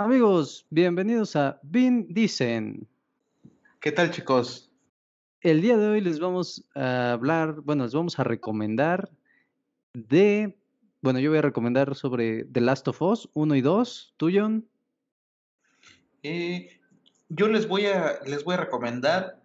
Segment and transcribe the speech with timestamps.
[0.00, 2.86] Amigos, bienvenidos a Vin Dicen.
[3.80, 4.70] ¿Qué tal, chicos?
[5.40, 9.10] El día de hoy les vamos a hablar, bueno, les vamos a recomendar
[9.94, 10.56] de,
[11.00, 14.14] bueno, yo voy a recomendar sobre The Last of Us 1 y 2.
[14.16, 14.68] ¿Tú, John?
[16.22, 16.78] Eh,
[17.28, 19.42] yo les voy, a, les voy a recomendar,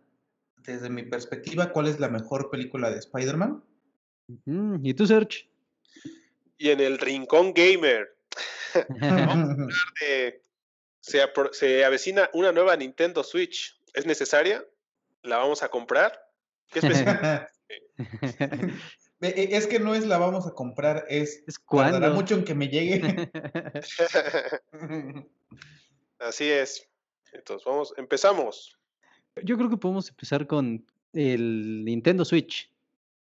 [0.68, 3.64] desde mi perspectiva, cuál es la mejor película de Spider-Man.
[4.84, 5.50] ¿Y tú, Serge?
[6.60, 8.14] Y en el Rincón Gamer.
[11.02, 13.80] se, avecina una nueva Nintendo Switch.
[13.94, 14.66] ¿Es necesaria?
[15.22, 16.20] ¿La vamos a comprar?
[16.72, 16.80] ¿Qué
[19.22, 22.56] e, es que no es la vamos a comprar, es, ¿Es tardará mucho en que
[22.56, 23.32] me llegue.
[26.20, 26.90] Así es.
[27.32, 28.78] Entonces, vamos, empezamos.
[29.44, 32.70] Yo creo que podemos empezar con el Nintendo Switch.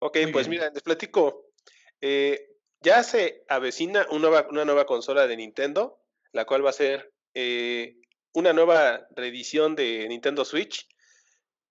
[0.00, 1.52] Ok, pues mira, les platico.
[2.00, 2.49] Eh,
[2.82, 6.00] ya se avecina una nueva, consola de Nintendo,
[6.32, 7.96] la cual va a ser eh,
[8.32, 10.88] una nueva reedición de Nintendo Switch,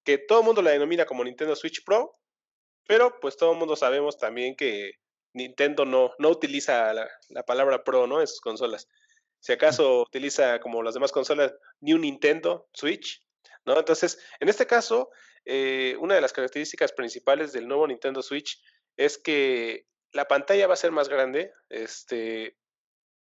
[0.03, 2.19] que todo el mundo la denomina como Nintendo Switch Pro,
[2.87, 4.93] pero pues todo el mundo sabemos también que
[5.33, 8.21] Nintendo no, no utiliza la, la palabra Pro, ¿no?
[8.21, 8.87] En sus consolas.
[9.39, 13.23] Si acaso utiliza como las demás consolas New Nintendo Switch,
[13.65, 13.77] ¿no?
[13.77, 15.09] Entonces, en este caso,
[15.45, 18.61] eh, una de las características principales del nuevo Nintendo Switch
[18.97, 22.57] es que la pantalla va a ser más grande, este,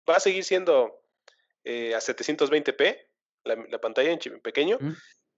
[0.09, 1.01] va a seguir siendo
[1.63, 3.07] eh, a 720p,
[3.43, 4.77] la, pantalla en pequeño,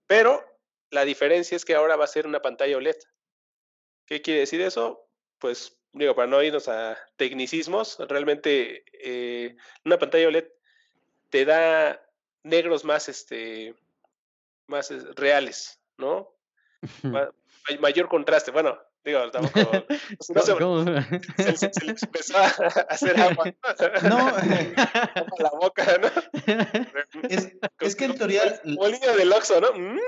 [0.06, 0.44] pero
[0.90, 2.96] la diferencia es que ahora va a ser una pantalla OLED.
[4.06, 5.08] ¿Qué quiere decir eso?
[5.38, 10.48] Pues digo, para no irnos a tecnicismos, realmente eh, una pantalla OLED
[11.30, 12.04] te da
[12.42, 13.74] negros más, este,
[14.66, 16.34] más eh, reales, ¿no?
[17.80, 18.50] mayor contraste.
[18.50, 19.84] Bueno, digo, tampoco.
[20.34, 22.46] No se, se, se, le empezó a
[22.88, 23.52] hacer agua.
[24.02, 24.18] No,
[25.38, 26.08] la boca, ¿no?
[27.28, 28.60] Es, es que en teoría.
[28.64, 29.72] Bolilla del Oxxo, ¿no?
[29.72, 30.00] Mm.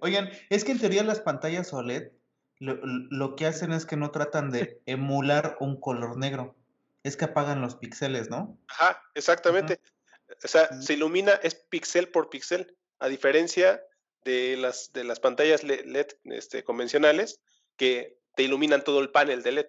[0.00, 2.12] oigan, es que en teoría las pantallas OLED
[2.58, 6.56] lo, lo que hacen es que no tratan de emular un color negro
[7.06, 8.58] es que apagan los píxeles, ¿no?
[8.68, 9.80] Ajá, exactamente.
[10.42, 13.80] O sea, se ilumina, es píxel por píxel, a diferencia
[14.26, 17.40] de las, de las pantallas LED este, convencionales
[17.76, 19.68] que te iluminan todo el panel de LED,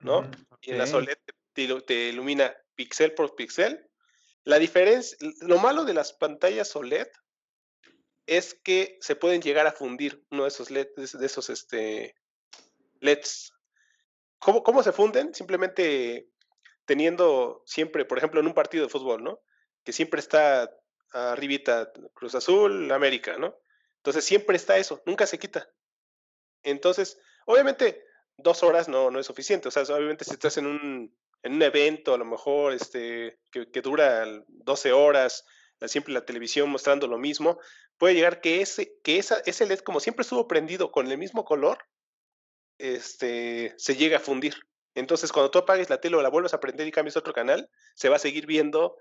[0.00, 0.28] ¿no?
[0.60, 1.16] Y en las OLED
[1.54, 3.88] te, ilumina píxel por píxel.
[4.42, 7.06] La diferencia, lo malo de las pantallas OLED
[8.26, 12.16] es que se pueden llegar a fundir uno de esos LEDs, de esos este,
[13.00, 13.52] LEDs.
[14.38, 15.32] ¿Cómo, ¿Cómo se funden?
[15.32, 16.28] Simplemente
[16.86, 19.40] teniendo siempre, por ejemplo, en un partido de fútbol, ¿no?
[19.84, 20.68] Que siempre está
[21.12, 23.61] arribita Cruz Azul, América, ¿no?
[24.02, 25.70] Entonces siempre está eso, nunca se quita.
[26.64, 28.04] Entonces, obviamente,
[28.36, 29.68] dos horas no, no es suficiente.
[29.68, 33.70] O sea, obviamente si estás en un, en un evento, a lo mejor, este, que,
[33.70, 35.44] que dura 12 horas,
[35.86, 37.60] siempre la televisión mostrando lo mismo,
[37.96, 41.44] puede llegar que ese, que esa, ese LED, como siempre estuvo prendido con el mismo
[41.44, 41.78] color,
[42.78, 44.56] este, se llega a fundir.
[44.94, 47.70] Entonces, cuando tú apagues la tele o la vuelves a prender y cambias otro canal,
[47.94, 48.96] se va a seguir viendo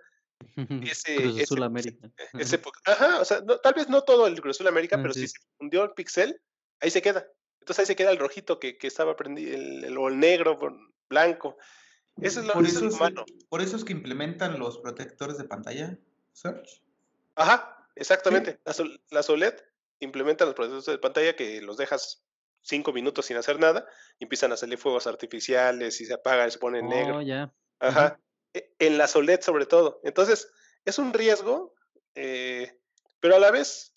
[0.84, 1.16] ese.
[1.16, 2.10] Cruz Azul América.
[2.34, 5.28] Ese, ajá, o sea, tal vez no todo el Cruz Azul América, ah, pero si
[5.28, 6.42] se fundió el pixel,
[6.80, 7.28] ahí se queda.
[7.60, 10.60] Entonces ahí se queda el rojito que, que estaba prendido, el, o el negro,
[11.10, 11.58] blanco.
[12.22, 12.98] Eso es lo, por eso, es,
[13.50, 15.98] por eso es que implementan los protectores de pantalla,
[16.34, 16.84] Search.
[17.36, 18.60] Ajá, exactamente.
[19.10, 19.56] la OLED
[20.00, 22.24] implementan los protectores de pantalla que los dejas
[22.62, 23.86] cinco minutos sin hacer nada
[24.20, 27.18] y empiezan a salir fuegos artificiales y se apagan y se negro.
[27.18, 27.54] Oh, ya.
[27.80, 28.20] Ajá.
[28.54, 30.00] En la OLED sobre todo.
[30.04, 30.52] Entonces,
[30.86, 31.74] es un riesgo,
[32.16, 32.78] eh,
[33.20, 33.94] pero a la vez,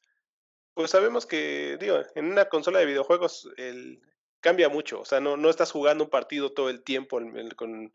[0.74, 4.02] pues sabemos que, digo, en una consola de videojuegos el,
[4.40, 5.00] cambia mucho.
[5.00, 7.18] O sea, no, no estás jugando un partido todo el tiempo
[7.56, 7.92] con,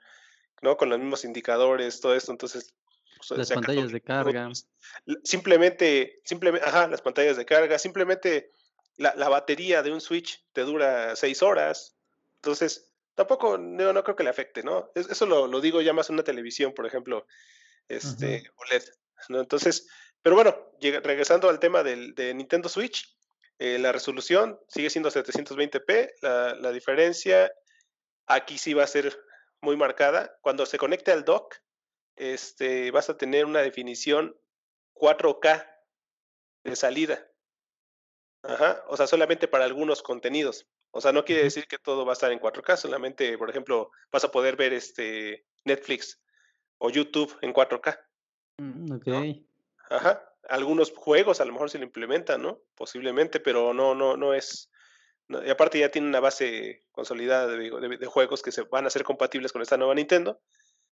[0.62, 0.78] ¿no?
[0.78, 2.32] con los mismos indicadores, todo esto.
[2.32, 2.74] Entonces,
[3.18, 4.50] pues, las pantallas de carga.
[5.24, 8.52] Simplemente, simplemente, ajá, las pantallas de carga, simplemente
[8.98, 11.96] la, batería de un Switch te dura seis horas.
[12.36, 12.89] Entonces,
[13.20, 14.94] tampoco, no, no creo que le afecte, ¿no?
[14.96, 17.28] Eso lo, lo, digo ya más en una televisión, por ejemplo,
[17.90, 18.84] este, OLED.
[19.28, 19.42] ¿no?
[19.42, 19.90] Entonces,
[20.22, 23.14] pero bueno, regresando al tema del, de Nintendo Switch,
[23.58, 26.14] eh, la resolución sigue siendo 720p.
[26.22, 27.52] La, la, diferencia
[28.26, 29.22] aquí sí va a ser
[29.60, 30.38] muy marcada.
[30.40, 31.58] Cuando se conecte al dock,
[32.16, 34.40] este, vas a tener una definición
[34.94, 35.70] 4K
[36.64, 37.30] de salida.
[38.44, 40.70] Ajá, o sea, solamente para algunos contenidos.
[40.92, 43.92] O sea, no quiere decir que todo va a estar en 4K, solamente, por ejemplo,
[44.12, 46.20] vas a poder ver este Netflix
[46.80, 48.00] o YouTube en 4K.
[48.58, 49.08] Mm, ok.
[49.90, 50.26] Ajá.
[50.50, 52.62] Algunos juegos a lo mejor se lo implementan, ¿no?
[52.76, 54.72] Posiblemente, pero no, no, no es.
[55.28, 59.04] y aparte ya tiene una base consolidada de, de, juegos que se van a ser
[59.04, 60.42] compatibles con esta nueva Nintendo.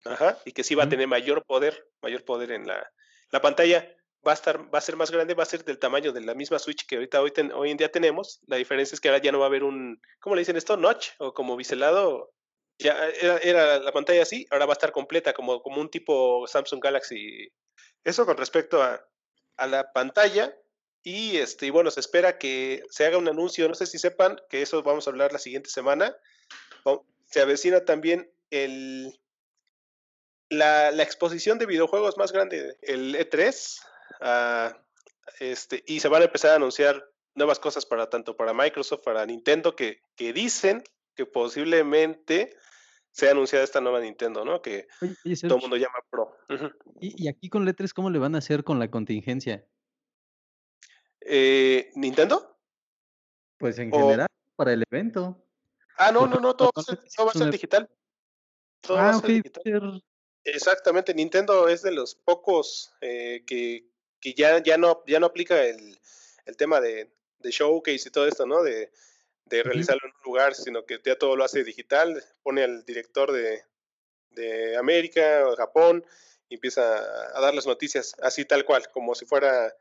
[0.04, 2.90] Ajá, y que sí va a tener mayor poder, mayor poder en la,
[3.30, 3.88] la pantalla.
[4.26, 6.34] Va a estar, va a ser más grande, va a ser del tamaño de la
[6.34, 8.40] misma Switch que ahorita hoy, en día tenemos.
[8.46, 10.76] La diferencia es que ahora ya no va a haber un, ¿cómo le dicen esto?
[10.76, 12.32] Notch o como biselado.
[12.78, 16.82] Ya era, la pantalla así, ahora va a estar completa como, como un tipo Samsung
[16.82, 17.52] Galaxy.
[18.02, 19.06] Eso con respecto a,
[19.66, 20.56] la pantalla.
[21.02, 24.40] Y este, y bueno, se espera que se haga un anuncio, no sé si sepan,
[24.48, 26.16] que eso vamos a hablar la siguiente semana.
[27.26, 29.20] Se avecina también el,
[30.48, 33.80] la, la exposición de videojuegos más grande, el E3,
[35.40, 39.26] este, y se van a empezar a anunciar nuevas cosas para tanto para Microsoft, para
[39.26, 40.82] Nintendo, que, que dicen
[41.14, 42.56] que posiblemente
[43.10, 44.60] sea anunciada esta nueva Nintendo, ¿no?
[44.62, 46.36] Que Oye, oye, todo el mundo llama Pro.
[47.00, 49.64] ¿y, y aquí con letras cómo le van a hacer con la contingencia?
[51.20, 52.58] Eh, ¿Nintendo?
[53.58, 54.26] Pues en O- general,
[54.56, 55.40] para el evento.
[55.96, 57.88] Ah, no, no, no, todo va a ser, todo va a digital.
[58.80, 60.02] Todo va Ah, a ser digital.
[60.42, 63.88] Exactamente, Nintendo es de los pocos eh, que,
[64.24, 65.98] que ya, ya, no, ya no aplica el,
[66.46, 67.10] el tema de,
[67.40, 68.62] de showcase y todo esto, ¿no?
[68.62, 68.90] De,
[69.44, 73.32] de realizarlo en un lugar, sino que ya todo lo hace digital, pone al director
[73.32, 73.62] de,
[74.30, 76.06] de América o Japón
[76.48, 76.96] y empieza
[77.36, 79.76] a dar las noticias así tal cual, como si fuera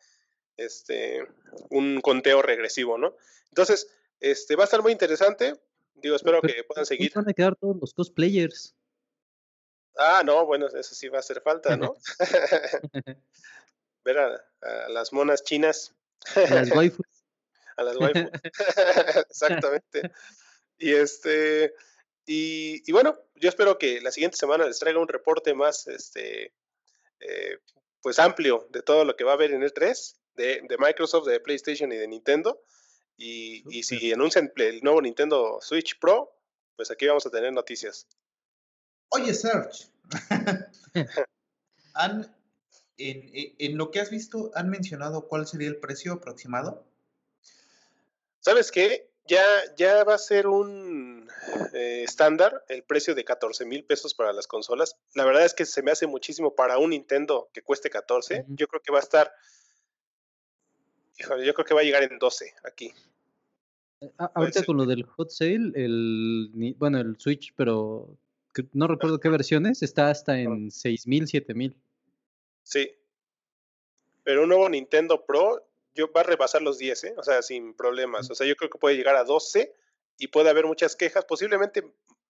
[0.57, 1.25] este
[1.69, 3.15] un conteo regresivo, ¿no?
[3.47, 3.87] Entonces,
[4.19, 5.55] este va a estar muy interesante.
[5.95, 7.13] Digo, espero Pero, que puedan ¿dónde seguir.
[7.15, 8.75] van a quedar todos los cosplayers?
[9.97, 11.95] Ah, no, bueno, eso sí va a hacer falta, ¿no?
[14.03, 15.94] Ver a, a las monas chinas,
[16.35, 17.05] A las waifus.
[17.77, 18.29] a las waifus.
[19.29, 20.11] Exactamente.
[20.77, 21.73] Y este,
[22.25, 26.53] y, y bueno, yo espero que la siguiente semana les traiga un reporte más, este,
[27.19, 27.57] eh,
[28.01, 31.27] pues amplio de todo lo que va a haber en el 3 de, de Microsoft,
[31.27, 32.61] de PlayStation y de Nintendo.
[33.15, 36.35] Y, y si anuncian el nuevo Nintendo Switch Pro,
[36.75, 38.07] pues aquí vamos a tener noticias.
[39.09, 39.88] Oye, Serge.
[41.94, 42.35] ¿Han,
[42.97, 46.85] en, en- lo que has visto, ¿han mencionado cuál sería el precio aproximado?
[48.39, 49.09] ¿Sabes qué?
[49.25, 49.43] Ya,
[49.77, 51.29] ya va a ser un
[51.73, 54.97] eh, estándar el precio de 14 mil pesos para las consolas.
[55.15, 58.41] La verdad es que se me hace muchísimo para un Nintendo que cueste 14.
[58.41, 58.55] Ujú.
[58.57, 59.31] Yo creo que va a estar,
[61.17, 62.91] híjole, yo creo que va a llegar en 12 aquí.
[64.17, 64.65] A- ahorita ser.
[64.65, 68.17] con lo del hot sale, el, bueno, el Switch, pero
[68.73, 71.77] no recuerdo qué versiones, está hasta en 6000, 7000.
[72.63, 72.95] Sí.
[74.24, 75.65] Pero un nuevo Nintendo Pro
[75.95, 77.13] yo, va a rebasar los 10, ¿eh?
[77.18, 78.30] O sea, sin problemas.
[78.30, 79.74] O sea, yo creo que puede llegar a 12
[80.18, 81.25] y puede haber muchas quejas.
[81.25, 81.83] Posiblemente,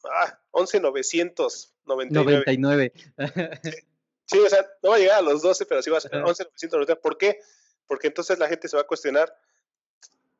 [0.03, 2.43] ah, 11,999.
[2.45, 2.93] 99.
[4.25, 6.15] Sí, o sea, no va a llegar a los 12, pero sí va a ser
[6.15, 6.25] Ajá.
[6.25, 7.01] 11,999.
[7.01, 7.41] ¿Por qué?
[7.85, 9.37] Porque entonces la gente se va a cuestionar,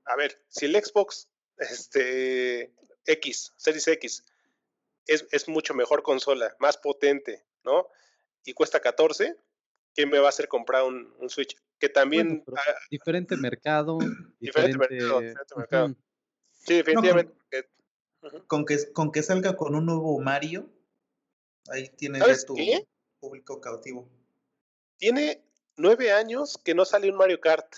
[0.05, 2.73] a ver, si el Xbox este,
[3.05, 4.23] X, Series X,
[5.05, 7.89] es, es mucho mejor consola, más potente, ¿no?
[8.45, 9.35] Y cuesta 14,
[9.93, 11.55] ¿quién me va a hacer comprar un, un Switch?
[11.79, 13.97] Que también, Bueno, ah, diferente mercado,
[14.39, 15.95] Diferente mercado, diferente mercado.
[16.51, 17.33] sí, definitivamente.
[17.33, 18.43] porque-.
[18.47, 20.69] Con que, con que salga con un nuevo Mario,
[21.69, 22.87] ahí tienes ya ¿Sabes tu qué?
[23.19, 24.09] público cautivo.
[24.97, 25.43] Tiene
[25.75, 27.75] nueve años que no sale un Mario Kart.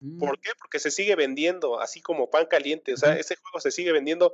[0.00, 0.52] Mm, ¿Por qué?
[0.58, 2.94] Porque se sigue vendiendo así como pan caliente.
[2.94, 4.32] O sea, ese juego se sigue vendiendo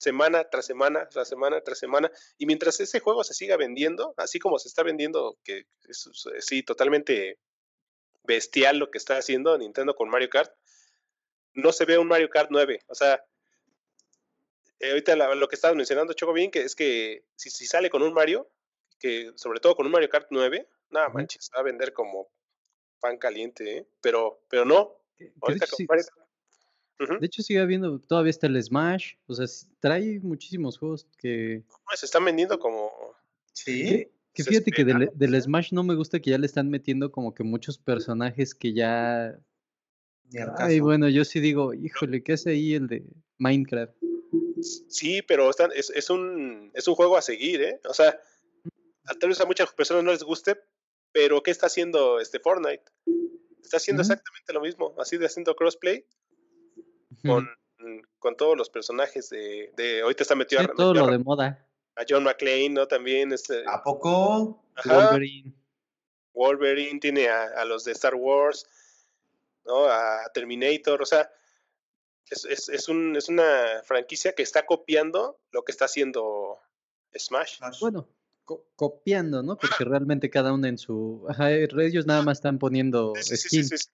[0.00, 2.10] semana tras semana, tras semana, tras semana.
[2.38, 6.08] Y mientras ese juego se siga vendiendo, así como se está vendiendo, que es
[6.40, 7.38] sí, totalmente
[8.24, 10.52] bestial lo que está haciendo Nintendo con Mario Kart,
[11.52, 12.80] no se ve un Mario Kart 9.
[12.86, 13.22] O sea,
[14.78, 17.90] eh, ahorita la- lo que estabas mencionando, Choco, bien, que es que si, si sale
[17.90, 18.50] con un Mario,
[18.98, 22.28] que sobre todo con un Mario Kart 9, nada manches, va a vender como
[23.00, 23.86] pan caliente, ¿eh?
[24.00, 24.96] Pero, pero no.
[25.42, 26.04] Ahorita con sí- Mario
[27.08, 29.46] De hecho, sigue habiendo, todavía está el Smash, o sea,
[29.80, 31.62] trae muchísimos juegos que...
[31.94, 32.90] se están vendiendo como.
[33.52, 34.08] Sí.
[34.34, 35.42] Que, fíjate que del, del.
[35.42, 39.38] Smash no me gusta que ya le están metiendo como que muchos personajes que ya...
[40.58, 43.04] Ay, bueno, yo sí digo, híjole, ¿qué hace ahí el de
[43.38, 43.94] Minecraft?
[44.88, 47.80] Sí, pero están, es, es, un, es un juego a seguir, ¿eh?
[47.88, 48.20] O sea,
[49.06, 50.60] a- tal vez a muchas personas no les guste,
[51.12, 52.84] pero ¿qué está haciendo este Fortnite?
[53.62, 56.04] Está haciendo exactamente lo mismo, así de haciendo crossplay
[57.28, 57.48] con,
[58.18, 61.18] con todos los personajes de, de ahorita está Sí, metido, a, todo lo a- de
[61.18, 61.66] moda.
[61.96, 62.86] a John McClane, ¿no?
[62.86, 64.64] También este, ¿A poco?
[64.76, 65.52] ajá, Wolverine.
[66.32, 68.66] Wolverine, tiene a, a los de Star Wars,
[69.64, 69.84] ¿no?
[69.86, 71.30] A Terminator, o sea,
[72.30, 76.58] es, es, es, un, es una franquicia que está copiando lo que está haciendo
[77.18, 77.56] Smash.
[77.56, 77.80] Smash.
[77.80, 78.08] Bueno,
[78.44, 79.56] co- copiando, ¿no?
[79.56, 81.26] Porque realmente cada uno en su...
[81.28, 83.64] Ajá, ellos nada más están poniendo Sí, sí, sí, skin.
[83.64, 83.88] sí, sí.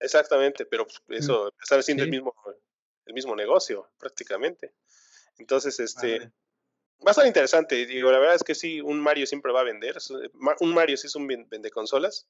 [0.00, 2.16] Exactamente, pero pues, eso están haciendo el Sí.
[2.16, 2.34] mismo
[3.06, 4.72] el mismo negocio prácticamente.
[5.38, 6.30] Entonces, este,
[7.00, 7.86] va a estar interesante.
[7.86, 9.98] Digo, la verdad es que sí, un Mario siempre va a vender.
[10.60, 12.28] Un Mario sí es un vende consolas.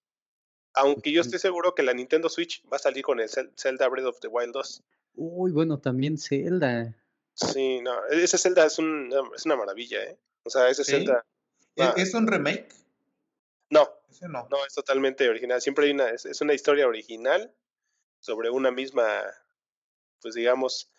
[0.75, 4.07] Aunque yo estoy seguro que la Nintendo Switch va a salir con el Zelda Breath
[4.07, 4.83] of the Wild 2.
[5.17, 6.97] Uy, bueno, también Zelda.
[7.35, 10.19] Sí, no, ese Zelda es, un, es una maravilla, ¿eh?
[10.45, 11.27] O sea, ese Zelda.
[11.75, 12.69] ¿E-, ¿Es un remake?
[13.71, 13.91] No.
[14.09, 14.47] Ese no.
[14.51, 15.61] No, es totalmente original.
[15.61, 17.53] Siempre hay una, es, una historia original
[18.21, 19.23] sobre una misma,
[20.21, 20.91] pues digamos,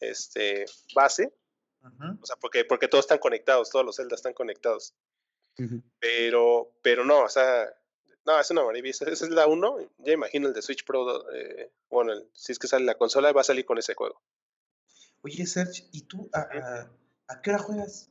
[0.00, 1.32] este, base.
[2.20, 4.94] O sea, porque, porque todos están conectados, todos los Zelda están conectados.
[6.00, 7.68] Pero, pero no, o sea,
[8.24, 8.90] no, es una maravilla.
[8.90, 9.90] Esa es la 1.
[9.98, 11.30] Ya imagino el de Switch Pro.
[11.32, 14.22] Eh, bueno, si es que sale la consola, va a salir con ese juego.
[15.22, 16.90] Oye, Serge, ¿y tú a,
[17.42, 18.10] qué hora juegas?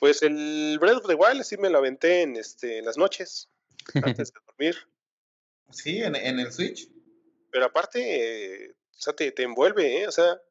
[0.00, 3.48] Pues el Breath of the Wild sí me lo aventé en, este, en las noches,
[3.94, 4.76] antes de dormir.
[5.70, 6.88] Sí, en, el Switch.
[7.54, 10.08] Pero aparte, o sea, te, te envuelve, ¿eh?
[10.08, 10.42] O sea,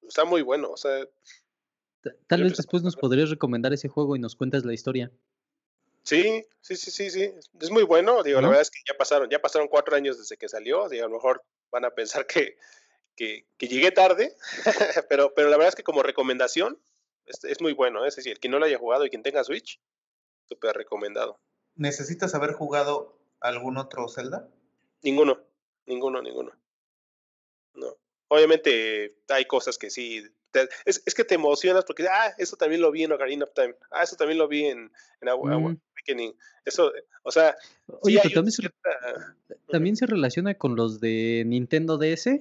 [0.00, 1.06] está muy bueno, o sea.
[2.26, 5.12] Tal vez después nos podrías recomendar ese juego y nos cuentas la historia.
[6.04, 7.34] Sí, sí, sí, sí, sí.
[7.60, 8.22] Es muy bueno.
[8.22, 10.88] Digo, la verdad es que ya pasaron, ya pasaron cuatro años desde que salió.
[10.88, 12.56] Digo, a lo mejor van a pensar que,
[13.14, 14.34] que, llegué tarde,
[15.10, 16.80] pero, pero la verdad es que como recomendación
[17.26, 18.06] es, es muy bueno.
[18.06, 18.08] ¿eh?
[18.08, 19.82] Es decir, quien no lo haya jugado y quien tenga Switch,
[20.48, 21.38] súper recomendado.
[21.74, 24.48] ¿Necesitas haber jugado algún otro Zelda?
[25.02, 25.44] Ninguno,
[25.86, 26.52] ninguno, ninguno.
[27.74, 27.96] No.
[28.28, 30.24] Obviamente hay cosas que sí
[30.84, 33.74] es, es, que te emocionas porque, ah, eso también lo vi en Ocarina of Time,
[33.90, 34.90] ah, eso también lo vi en,
[35.20, 35.28] en mm.
[35.28, 36.36] Awakening.
[36.64, 37.56] Eso, o sea,
[38.02, 38.70] Oye, también, se,
[39.68, 42.40] también se relaciona con los de Nintendo DS.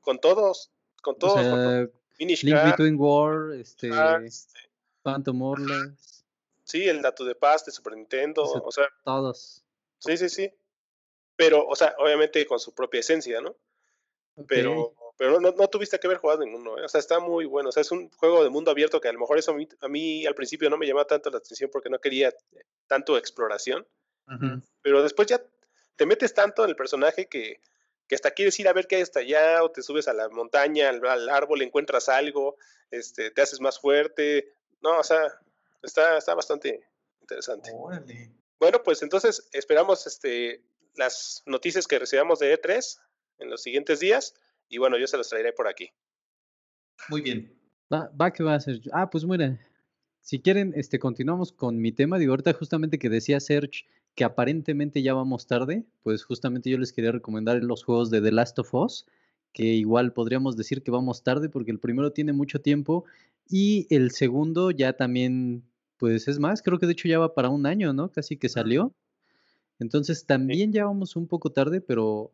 [0.00, 0.70] Con todos,
[1.02, 1.38] con todos.
[1.38, 3.90] O Link Between War, este,
[4.24, 4.58] este,
[5.02, 6.24] Phantom Hourglass.
[6.64, 9.62] Sí, el Dato de Paz de Super Nintendo, o sea, todos.
[9.98, 10.50] Sí, sí, sí.
[11.36, 13.56] Pero, o sea, obviamente con su propia esencia, ¿no?
[14.48, 16.84] Pero pero no, no, tuviste que haber jugado ninguno, ¿eh?
[16.84, 19.12] o sea, está muy bueno, o sea, es un juego de mundo abierto que a
[19.12, 21.98] lo mejor eso a mí, al principio no me llamaba tanto la atención porque no
[21.98, 22.34] quería
[22.86, 23.86] tanto exploración,
[24.82, 25.40] pero después ya
[25.96, 27.60] te metes tanto en el personaje que,
[28.06, 30.28] que hasta quieres ir a ver qué hay hasta allá, o te subes a la
[30.28, 32.56] montaña, al, árbol, encuentras algo,
[32.90, 34.52] este, te haces más fuerte,
[34.82, 35.32] no, o sea,
[35.82, 36.86] está, está bastante
[37.22, 37.72] interesante.
[38.58, 40.62] Bueno, pues entonces esperamos este,
[40.96, 42.98] las noticias que recibamos de E3
[43.38, 44.34] en los siguientes días.
[44.68, 45.90] Y bueno, yo se los traeré por aquí.
[47.08, 47.52] Muy bien.
[47.92, 48.80] Va, va que va a ser.
[48.92, 49.58] Ah, pues mira,
[50.20, 52.18] si quieren, este, continuamos con mi tema.
[52.18, 53.84] Digo, ahorita justamente que decía Serge
[54.16, 58.32] que aparentemente ya vamos tarde, pues justamente yo les quería recomendar los juegos de The
[58.32, 59.06] Last of Us,
[59.52, 63.04] que igual podríamos decir que vamos tarde porque el primero tiene mucho tiempo
[63.46, 65.62] y el segundo ya también,
[65.98, 68.10] pues es más, creo que de hecho ya va para un año, ¿no?
[68.10, 68.92] Casi que salió.
[69.78, 72.32] Entonces también ya vamos un poco tarde, pero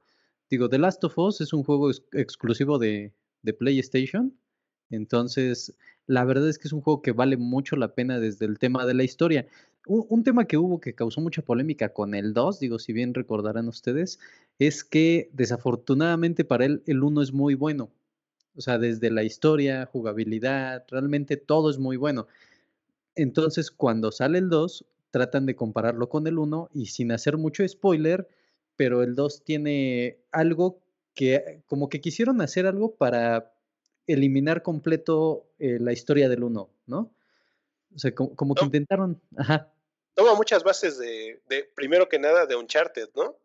[0.50, 3.12] digo, The Last of Us es un juego exclusivo de,
[3.58, 4.37] PlayStation.
[4.90, 8.58] Entonces, la verdad es que es un juego que vale mucho la pena desde el
[8.58, 9.49] tema de la historia.
[9.87, 13.66] Un, tema que hubo que causó mucha polémica con el 2, digo, si bien recordarán
[13.66, 14.20] ustedes,
[14.61, 17.90] es que desafortunadamente para él el 1 es muy bueno.
[18.54, 22.28] O sea, desde la historia, jugabilidad, realmente todo es muy bueno.
[23.16, 27.66] Entonces, cuando sale el 2, tratan de compararlo con el 1 y sin hacer mucho
[27.69, 28.26] spoiler,
[28.75, 30.83] pero el 2 tiene algo
[31.14, 33.54] que como que quisieron hacer algo para
[34.07, 37.14] eliminar completo eh, la historia del 1, ¿no?
[37.95, 39.71] O sea, como, que intentaron, ajá.
[40.14, 43.37] Toma muchas bases de, de, primero que nada, de Uncharted, ¿no?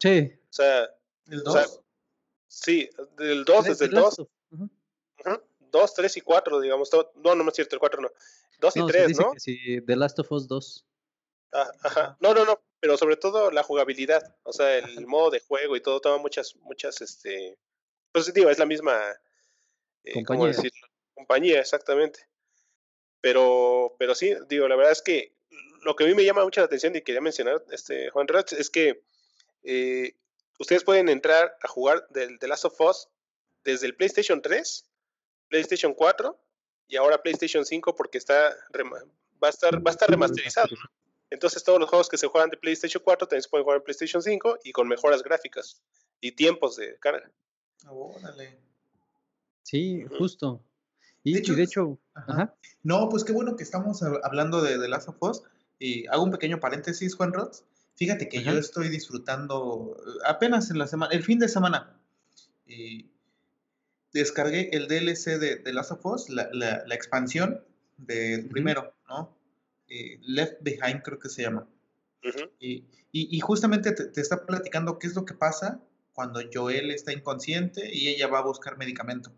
[0.00, 0.32] Sí.
[0.44, 0.88] O sea,
[1.28, 1.80] ¿el 2?
[2.46, 4.26] sí, del 2, desde el 2.
[5.70, 6.90] 2, 3 y 4, digamos.
[6.92, 8.10] No, no, no es cierto, el 4 no.
[8.60, 9.32] 2 y 3, ¿no?
[9.36, 10.87] sí, The Last of Us 2.
[11.52, 12.16] Ah, ajá.
[12.20, 15.80] No, no, no, pero sobre todo la jugabilidad, o sea, el modo de juego y
[15.80, 17.58] todo toma muchas, muchas, este,
[18.12, 19.00] pues digo, es la misma,
[20.04, 20.52] eh, compañía.
[21.14, 22.28] Compañía, exactamente.
[23.20, 25.34] Pero, pero sí, digo, la verdad es que
[25.82, 28.52] lo que a mí me llama mucho la atención y quería mencionar, este, Juan Roch,
[28.52, 29.02] es que
[29.64, 30.14] eh,
[30.58, 33.08] ustedes pueden entrar a jugar del The Last of Us
[33.64, 34.86] desde el PlayStation 3,
[35.48, 36.38] PlayStation 4
[36.88, 38.56] y ahora PlayStation 5 porque está
[39.42, 40.68] va a estar va a estar remasterizado.
[41.30, 43.84] Entonces todos los juegos que se juegan de PlayStation 4 también se pueden jugar en
[43.84, 45.82] PlayStation 5 y con mejoras gráficas
[46.20, 47.30] y tiempos de carga.
[47.86, 48.58] Órale.
[49.62, 50.62] Sí, justo.
[51.22, 51.98] Y de hecho,
[52.82, 55.42] no, pues qué bueno que estamos hablando de The Last of Us.
[55.78, 57.64] Y hago un pequeño paréntesis, Juan Rods.
[57.94, 62.00] Fíjate que yo estoy disfrutando eh, apenas en la semana, el fin de semana.
[62.66, 63.10] Y
[64.12, 67.64] descargué el DLC de The Last of Us, la, la, expansión
[67.96, 69.36] del primero, ¿no?
[69.88, 71.66] Eh, Left Behind creo que se llama.
[72.58, 75.80] y, y, justamente te, está platicando qué es lo que pasa
[76.12, 79.32] cuando Joel está inconsciente y ella va a buscar medicamento.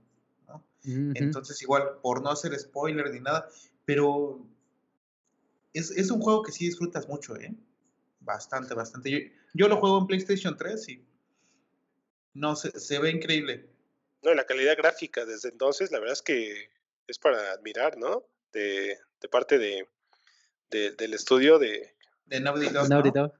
[0.83, 3.49] Entonces, igual, por no hacer spoiler ni nada,
[3.85, 4.45] pero
[5.75, 7.55] es, es, un juego que sí disfrutas mucho, ¿eh?
[8.21, 9.11] Bastante, bastante.
[9.11, 9.19] Yo,
[9.53, 11.05] yo lo juego en PlayStation 3 y
[12.35, 13.69] no, se, se ve increíble.
[14.23, 16.71] No, la calidad gráfica desde entonces, la verdad es que
[17.07, 18.25] es para admirar, ¿no?
[18.53, 19.87] De, de parte de,
[20.71, 21.95] de, del estudio de...
[22.27, 23.33] De Naughty Dog.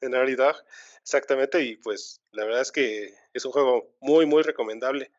[0.00, 0.56] De Naughty Dog,
[1.02, 5.10] exactamente, y pues la verdad es que es un juego muy, muy recomendable.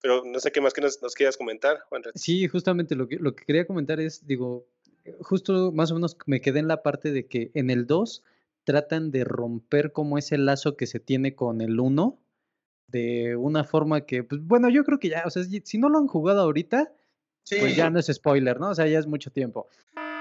[0.00, 2.02] Pero no sé qué más que nos, nos quieras comentar, Juan.
[2.14, 4.68] Sí, justamente lo que, lo que quería comentar es, digo,
[5.20, 8.22] justo más o menos me quedé en la parte de que en el 2
[8.64, 12.18] tratan de romper como ese lazo que se tiene con el 1
[12.86, 15.98] de una forma que, pues bueno, yo creo que ya, o sea, si no lo
[15.98, 16.92] han jugado ahorita,
[17.48, 18.70] pues ya no es spoiler, ¿no?
[18.70, 19.68] O sea, ya es mucho tiempo.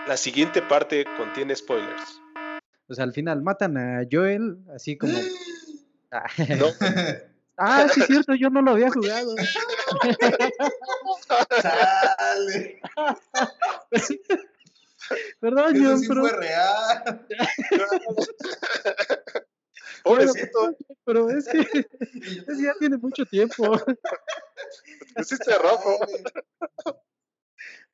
[0.07, 2.21] La siguiente parte contiene spoilers.
[2.87, 5.13] O sea, al final matan a Joel, así como...
[6.09, 6.25] Ah,
[6.57, 6.67] no.
[7.57, 9.35] ah, sí es cierto, yo no lo había jugado.
[15.41, 16.21] Perdón, John, sí pero...
[16.21, 17.27] fue real.
[20.03, 20.77] Pobrecito.
[21.03, 23.77] Pero, es que, es que ya tiene mucho tiempo.
[25.13, 25.99] Pusiste rojo.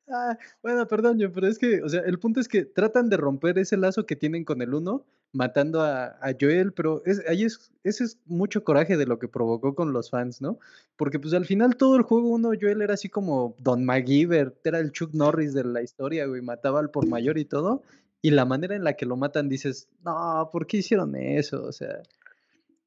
[0.07, 3.17] Ah, bueno, perdón, yo, pero es que, o sea, el punto es que tratan de
[3.17, 7.71] romper ese lazo que tienen con el uno, matando a, Joel, pero es, ahí es,
[7.83, 10.59] ese es mucho coraje de lo que provocó con los fans, ¿no?
[10.97, 14.79] Porque pues al final todo el juego uno, Joel era así como Don McGiver, era
[14.79, 17.81] el Chuck Norris de la historia, güey, mataba al por mayor y todo,
[18.21, 21.63] y la manera en la que lo matan dices, no, ¿por qué hicieron eso?
[21.63, 22.03] O sea,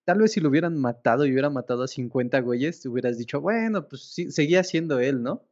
[0.04, 3.40] tal vez si lo hubieran matado y hubiera matado a 50 güeyes, te hubieras dicho,
[3.40, 5.42] bueno, pues sí, seguía siendo él, ¿no?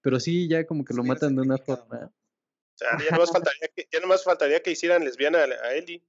[0.00, 2.06] Pero sí, ya como que lo matan de una forma.
[2.06, 6.02] O sea, ya nomás faltaría que, ya nomás faltaría que hicieran lesbiana a, Ellie.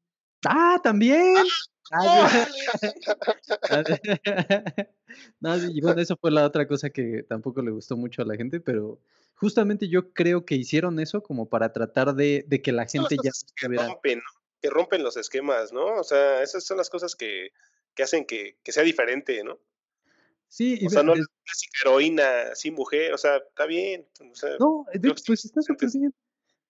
[0.46, 1.36] ¡Ah, también!
[1.92, 2.48] Ah,
[5.40, 8.36] no, y bueno, eso fue la otra cosa que tampoco le gustó mucho a la
[8.36, 9.02] gente, pero
[9.34, 13.32] justamente yo creo que hicieron eso como para tratar de, de que la gente ya
[13.56, 14.40] que rompen, ¿no?
[14.62, 15.86] que rompen los esquemas, ¿no?
[15.96, 17.54] O sea, esas son las cosas que,
[17.96, 19.60] que hacen que, que sea diferente, ¿no?
[20.50, 22.24] Sí, o sea, no es clásica heroína,
[22.56, 24.06] sin mujer, o sea, está bien.
[24.60, 24.86] no,
[25.26, 26.14] pues está súper bien.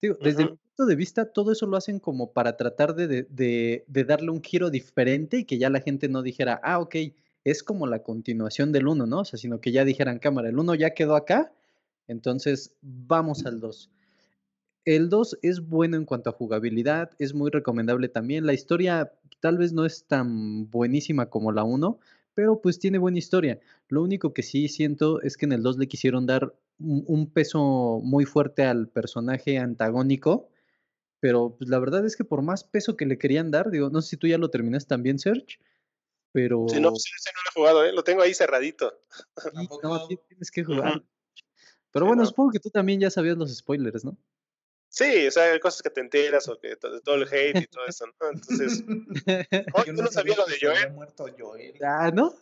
[0.02, 3.84] Digo, desde mi punto de vista, todo eso lo hacen como para tratar de, de,
[3.86, 6.96] de, darle un giro diferente y que ya la gente no dijera, ah, ok,
[7.44, 9.20] es como la continuación del 1, ¿no?
[9.20, 11.54] O sea, sino que ya dijeran, cámara, el 1 ya quedó acá,
[12.08, 13.90] entonces vamos al 2.
[14.86, 18.46] El 2 es bueno en cuanto a jugabilidad, es muy recomendable también.
[18.46, 22.00] La historia tal vez no es tan buenísima como la 1,
[22.40, 23.60] pero pues tiene buena historia.
[23.90, 28.00] Lo único que sí siento es que en el 2 le quisieron dar un, peso
[28.02, 30.48] muy fuerte al personaje antagónico,
[31.20, 34.02] pero pues la verdad es que por más peso que le querían dar, digo, no
[34.02, 35.60] sé si tú ya lo terminas también, Serge,
[36.32, 36.66] pero...
[36.70, 37.92] Sí, no, sí, no lo he jugado, ¿eh?
[37.92, 39.02] lo tengo ahí cerradito.
[39.84, 41.04] no, tienes que jugar.
[41.92, 44.18] Pero bueno, supongo que tú también ya sabías los spoilers, ¿no?
[44.90, 47.86] Sí, o sea, hay cosas que te enteras o que todo el hate y todo
[47.86, 48.30] eso, ¿no?
[48.32, 48.84] Entonces,
[49.74, 50.92] oh, yo no, sabía lo de Joel.
[50.92, 51.78] muerto Joel.
[51.84, 52.36] Ah, ¿no?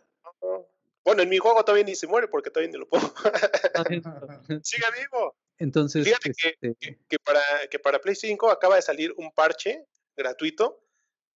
[1.03, 3.13] Bueno, en mi juego todavía ni se muere porque todavía ni lo puedo.
[4.63, 5.35] Sigue vivo.
[5.57, 9.85] Entonces, fíjate que, este que, para, que para Play 5 acaba de salir un parche
[10.15, 10.81] gratuito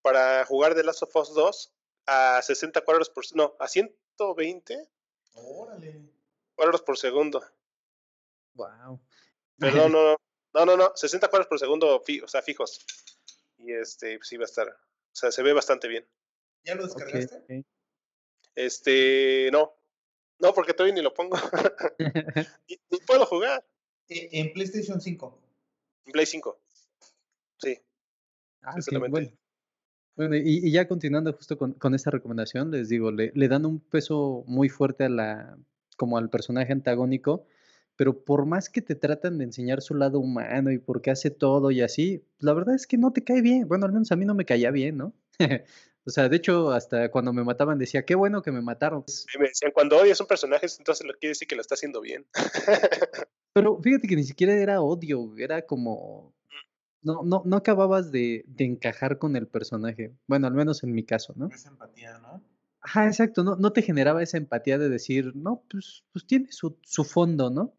[0.01, 1.73] para jugar The Last of Us 2
[2.07, 4.89] a 60 cuadros por no, a 120
[5.33, 6.01] Órale.
[6.55, 7.43] cuadros por segundo.
[8.53, 8.99] Wow.
[9.57, 10.17] Perdón, no, no,
[10.53, 12.85] no, no, 60 cuadros por segundo, o sea, fijos.
[13.57, 16.07] Y este, pues sí va a estar, o sea, se ve bastante bien.
[16.63, 17.65] ¿Ya lo descargaste?
[18.55, 19.73] Este, no.
[20.39, 21.37] No, porque todavía ni lo pongo.
[22.67, 23.63] ni, puedo jugar.
[24.09, 25.41] E, en PlayStation 5.
[26.05, 26.59] En Play 5.
[27.57, 27.79] Sí.
[28.61, 28.75] Ah,
[29.09, 29.31] bueno.
[30.15, 33.65] Bueno, y, y, ya continuando justo con, con esta recomendación, les digo, le, le, dan
[33.65, 35.57] un peso muy fuerte a la,
[35.95, 37.45] como al personaje antagónico,
[38.01, 41.29] pero por más que te tratan de enseñar su lado humano y por qué hace
[41.29, 43.67] todo y así, la verdad es que no te cae bien.
[43.67, 45.13] Bueno, al menos a mí no me caía bien, ¿no?
[46.05, 49.03] o sea, de hecho, hasta cuando me mataban decía, qué bueno que me mataron.
[49.39, 52.01] me decían, cuando odias a un personaje, entonces lo quiere decir que lo está haciendo
[52.01, 52.25] bien.
[53.53, 56.33] pero fíjate que ni siquiera era odio, era como...
[57.03, 60.11] No, no, no acababas de, de encajar con el personaje.
[60.25, 61.49] Bueno, al menos en mi caso, ¿no?
[61.53, 62.43] Esa empatía, ¿no?
[62.81, 66.79] Ajá, exacto, no, no te generaba esa empatía de decir, no, pues, pues tiene su,
[66.81, 67.75] su fondo, ¿no?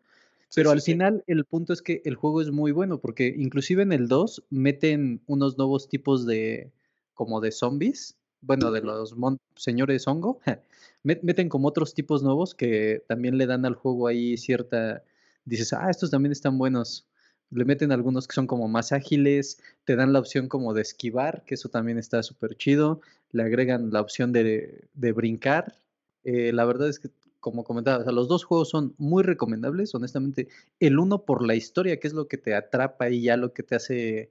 [0.55, 3.93] Pero al final el punto es que el juego es muy bueno porque inclusive en
[3.93, 6.73] el 2 meten unos nuevos tipos de
[7.15, 9.15] como de zombies, bueno, de los
[9.57, 10.41] señores hongo,
[11.05, 15.03] meten como otros tipos nuevos que también le dan al juego ahí cierta,
[15.45, 17.07] dices, ah, estos también están buenos.
[17.51, 21.45] Le meten algunos que son como más ágiles, te dan la opción como de esquivar,
[21.45, 25.79] que eso también está súper chido, le agregan la opción de, de brincar.
[26.25, 27.11] Eh, la verdad es que
[27.43, 30.47] como comentaba, los dos juegos son muy recomendables, honestamente.
[30.79, 33.65] El uno por la historia, que es lo que te atrapa y ya lo que
[33.65, 34.31] te hace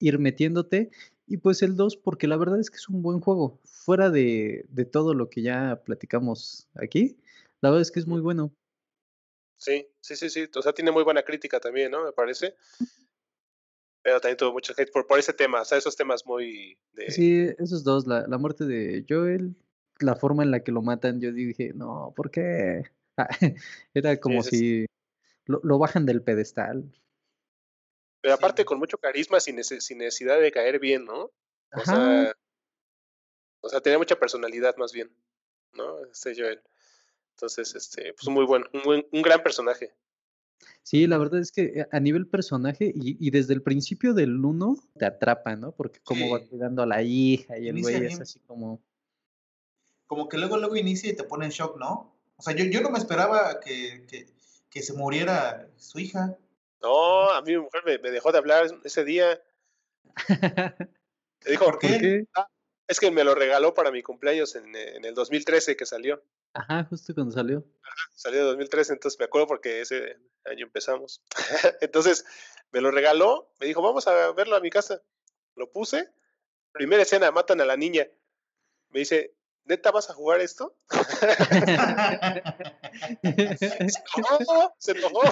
[0.00, 0.90] ir metiéndote.
[1.26, 3.58] Y pues el 2, porque la verdad es que es un buen juego.
[3.64, 7.16] Fuera de, de, todo lo que ya platicamos aquí,
[7.62, 8.52] la verdad es que es muy bueno.
[9.56, 10.46] Sí, sí, sí, sí.
[10.54, 12.04] O sea, tiene muy buena crítica también, ¿no?
[12.04, 12.54] Me parece.
[14.02, 16.78] Pero también tuvo mucho hate por, por ese tema, o sea, esos temas muy...
[16.92, 17.10] De...
[17.10, 19.56] Sí, esos dos, la, la muerte de Joel,
[20.00, 22.84] la forma en la que lo matan, yo dije, no, ¿por qué?
[23.94, 24.86] Era como si
[25.46, 26.92] lo, lo, bajan del pedestal.
[28.20, 31.30] Pero aparte con mucho carisma, sin, sin, necesidad de caer bien, ¿no?
[31.72, 32.34] O sea,
[33.60, 35.10] o sea, tenía mucha personalidad más bien,
[35.72, 36.04] ¿no?
[36.06, 36.60] Este Joel.
[37.36, 39.92] Entonces, este, pues muy bueno, un, buen, un gran personaje.
[40.82, 44.42] Sí, la verdad es que eh, a nivel personaje y, y desde el principio del
[44.44, 45.72] uno te atrapa, ¿no?
[45.72, 46.32] Porque cómo sí.
[46.32, 48.82] va cuidando a la hija y el güey es así como...
[50.06, 52.14] Como que luego, luego inicia y te pone en shock, ¿no?
[52.36, 54.26] O sea, yo, yo no me esperaba que, que,
[54.70, 56.36] que se muriera su hija.
[56.82, 59.40] No, a mí mi mujer me, me dejó de hablar ese día.
[61.44, 61.88] Me dijo, ¿por qué?
[61.88, 62.24] ¿Por qué?
[62.34, 62.48] Ah,
[62.88, 66.22] es que me lo regaló para mi cumpleaños en, en el 2013 que salió.
[66.54, 67.64] Ajá, justo cuando salió.
[67.82, 71.22] Ajá, salió en 2013, entonces me acuerdo porque ese año empezamos.
[71.80, 72.24] entonces
[72.72, 75.02] me lo regaló, me dijo, vamos a verlo a mi casa.
[75.56, 76.10] Lo puse,
[76.72, 78.08] primera escena, matan a la niña.
[78.90, 79.34] Me dice,
[79.66, 80.76] ¿neta vas a jugar esto?
[83.58, 85.22] se enojó, se enojó.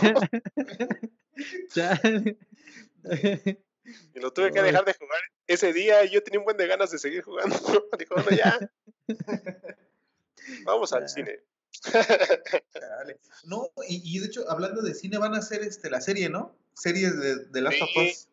[4.15, 6.67] y lo tuve que dejar de jugar ese día y yo tenía un buen de
[6.67, 7.57] ganas de seguir jugando.
[7.99, 8.59] Dijo, no, ya.
[10.65, 11.41] Vamos al cine.
[13.45, 16.57] no, y, y, de hecho, hablando de cine, van a hacer este, la serie, ¿no?
[16.75, 18.29] Series de, de Last of Us.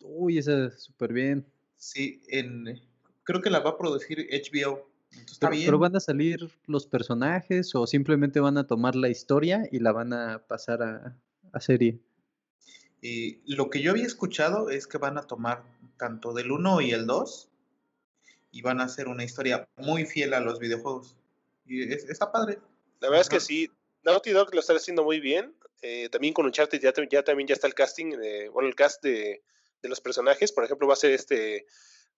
[0.00, 1.46] Uy, esa súper bien.
[1.76, 2.80] Sí, en,
[3.24, 4.87] creo que la va a producir HBO.
[5.10, 9.68] Entonces, pero, pero, van a salir los personajes o simplemente van a tomar la historia
[9.70, 11.16] y la van a pasar a,
[11.52, 12.00] a serie.
[13.00, 15.62] Y lo que yo había escuchado es que van a tomar
[15.96, 17.48] tanto del 1 y el 2
[18.50, 21.16] y van a hacer una historia muy fiel a los videojuegos.
[21.66, 22.58] Y es, está padre.
[23.00, 23.20] La verdad Ajá.
[23.20, 23.70] es que sí.
[24.04, 25.54] Naughty Dog lo está haciendo muy bien.
[25.82, 29.02] Eh, también con Uncharted ya, ya, también ya está el casting, de, bueno, el cast
[29.02, 29.42] de,
[29.82, 30.50] de, los personajes.
[30.50, 31.66] Por ejemplo, va a ser este,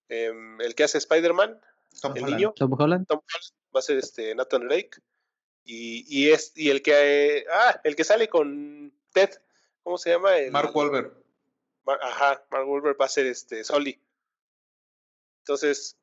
[0.09, 1.61] eh, el que hace Spider-Man,
[2.01, 2.37] Tom el Holland.
[2.37, 2.53] niño.
[2.57, 3.07] Tom Holland.
[3.07, 3.75] Tom Holland.
[3.75, 4.91] Va a ser este Nathan Drake.
[5.65, 9.31] Y, y, es, y el que, eh, ah, el que sale con Ted,
[9.83, 10.37] ¿cómo se llama?
[10.37, 11.13] El, Mark Wahlberg.
[11.85, 14.01] Mar, ajá, Mark Wahlberg va a ser este Soli.
[15.43, 15.97] Entonces,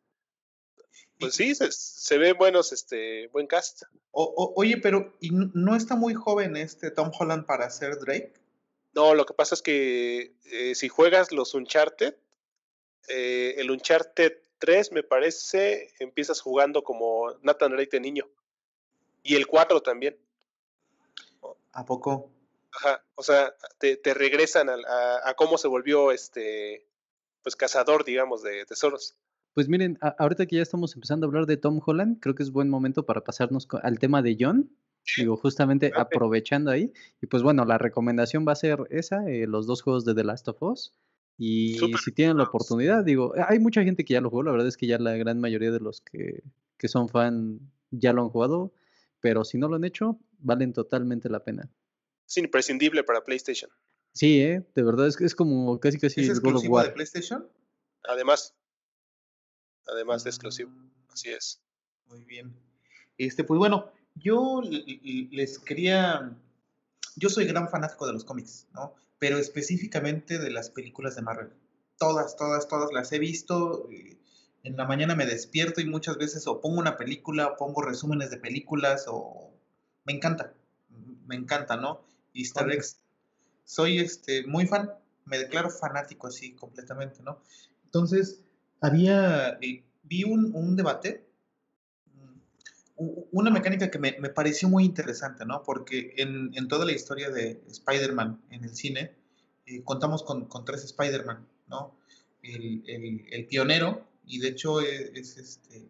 [1.20, 3.84] pues sí, se, se, ve buenos, este, buen cast.
[4.12, 8.34] O, o, oye, pero ¿y no está muy joven este Tom Holland para ser Drake?
[8.94, 12.16] No, lo que pasa es que eh, si juegas los Uncharted,
[13.08, 18.28] eh, el Uncharted 3 me parece, empiezas jugando como Nathan Drake de niño.
[19.24, 20.18] Y el 4 también.
[21.74, 22.32] ¿A poco?
[22.72, 26.86] Ajá, o sea, te, te regresan a, a, a, cómo se volvió este,
[27.44, 29.16] pues cazador, digamos, de tesoros.
[29.54, 32.44] Pues miren, a, ahorita que ya estamos empezando a hablar de Tom Holland, creo que
[32.44, 34.70] es buen momento para pasarnos al tema de John.
[35.16, 36.92] Digo, justamente aprovechando ahí.
[37.22, 40.24] Y pues bueno, la recomendación va a ser esa, eh, los dos juegos de The
[40.24, 40.94] Last of Us.
[41.38, 42.00] Y Super.
[42.00, 44.78] si tienen la oportunidad, digo, hay mucha gente que ya lo jugó, la verdad es
[44.78, 46.44] que ya la gran mayoría de los que,
[46.78, 47.60] que son fan
[47.92, 48.74] ya lo han jugado,
[49.20, 51.70] pero si no lo han hecho, valen totalmente la pena.
[52.28, 53.72] Es imprescindible para PlayStation.
[54.14, 54.66] Sí, ¿eh?
[54.74, 57.48] de verdad es que es como casi casi ¿Es exclusivo de PlayStation?
[58.10, 58.56] Además,
[59.88, 60.72] además de exclusivo.
[61.10, 61.62] Así es.
[62.08, 62.54] Muy bien.
[63.18, 66.36] Este, pues bueno, yo les quería.
[67.16, 68.96] Yo soy gran fanático de los cómics, ¿no?
[69.20, 71.50] Pero específicamente de las películas de Marvel.
[71.98, 73.90] Todas, todas, todas las he visto.
[73.92, 74.18] Eh,
[74.64, 78.30] en la mañana me despierto y muchas veces o pongo una película, o pongo resúmenes
[78.30, 79.54] de películas, o.
[80.06, 80.54] Me encanta.
[81.26, 82.06] Me encanta, ¿no?
[82.34, 83.00] Easter eggs.
[83.66, 84.92] Soy este, muy fan.
[85.26, 87.42] Me declaro fanático así completamente, ¿no?
[87.84, 88.42] Entonces,
[88.80, 91.27] había, eh, vi un, un, debate,
[92.98, 95.64] una mecánica que me, me, pareció muy interesante, ¿no?
[95.64, 99.16] Porque en, en toda la historia de Spider-Man en el cine,
[99.66, 101.96] eh, contamos con, con, tres Spider-Man, ¿no?
[102.42, 105.90] El, el, el, pionero, y de hecho es, es, este,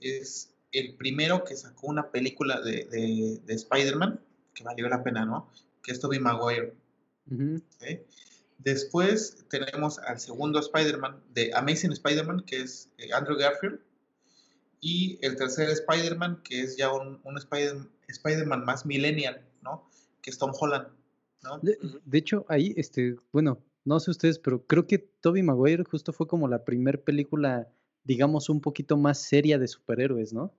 [0.00, 4.20] es el primero que sacó una película de, de, de Spider-Man
[4.54, 5.50] que valió la pena, ¿no?
[5.82, 6.74] Que es Tobey Maguire.
[7.30, 7.62] Uh -huh.
[7.80, 8.00] ¿sí?
[8.58, 13.78] Después tenemos al segundo Spider-Man de Amazing Spider-Man, que es eh, Andrew Garfield.
[14.88, 19.90] Y el tercer Spider-Man, que es ya un, un Spider-Man Spider más millennial, ¿no?
[20.22, 20.86] Que es Tom Holland,
[21.42, 21.58] ¿no?
[21.58, 26.12] De, de, hecho, ahí, este, bueno, no sé ustedes, pero creo que Tobey Maguire justo
[26.12, 27.68] fue como la primera película,
[28.04, 30.54] digamos, un poquito más seria de superhéroes, ¿no?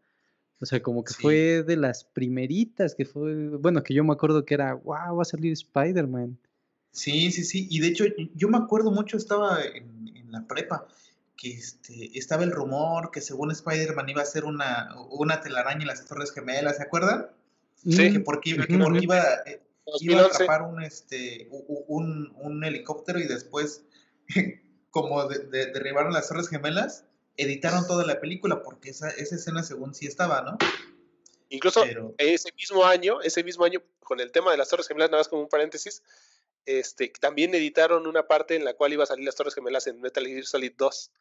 [0.59, 4.43] O sea, como que fue de las primeritas que fue, bueno, que yo me acuerdo
[4.43, 6.37] que era, wow, va a salir Spider-Man.
[6.91, 7.67] Sí, sí, sí.
[7.69, 8.03] Y de hecho,
[8.35, 10.85] yo me acuerdo mucho, estaba en, en la prepa,
[11.38, 15.88] que este, estaba el rumor que según Spider-Man iba a ser una, una telaraña en
[15.88, 17.30] las Torres Gemelas, ¿se acuerdan?
[17.76, 18.12] Sí.
[18.13, 18.65] Que porque, iba,
[19.45, 19.62] eh,
[20.02, 23.84] iba, a atrapar un, este, un, un, helicóptero y después,
[24.89, 27.06] como de, derribaron las Torres Gemelas,
[27.38, 30.58] editaron toda la película porque esa, esa escena según sí estaba, ¿no?
[31.50, 31.86] Incluso
[32.17, 35.30] ese mismo año, ese mismo año, con el tema de las Torres Gemelas, nada más
[35.30, 36.02] como un paréntesis,
[36.65, 40.02] este, también editaron una parte en la cual iba a salir las Torres Gemelas en
[40.02, 41.12] Metal Gear Solid 2.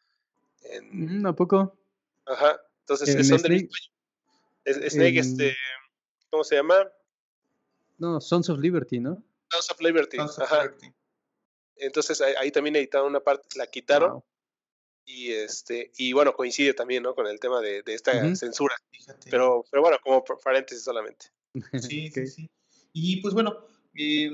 [0.63, 1.25] En...
[1.25, 1.77] ¿A poco?
[2.25, 2.61] Ajá.
[2.81, 3.69] Entonces, son Snake,
[4.63, 5.55] de Snake, este,
[6.29, 6.89] ¿cómo se llama?
[7.97, 9.23] No, Sons of Liberty, ¿no?
[9.49, 10.17] Sons of Liberty.
[10.19, 10.73] Ajá.
[11.75, 14.23] Entonces ahí, también editaron una parte, la quitaron.
[15.05, 17.15] Y este, y bueno, coincide también, ¿no?
[17.15, 18.75] Con el tema de, de esta censura.
[19.29, 21.27] Pero, pero bueno, como paréntesis solamente.
[21.79, 22.49] Sí, sí, sí.
[22.91, 23.65] Y pues bueno,
[23.95, 24.31] eh,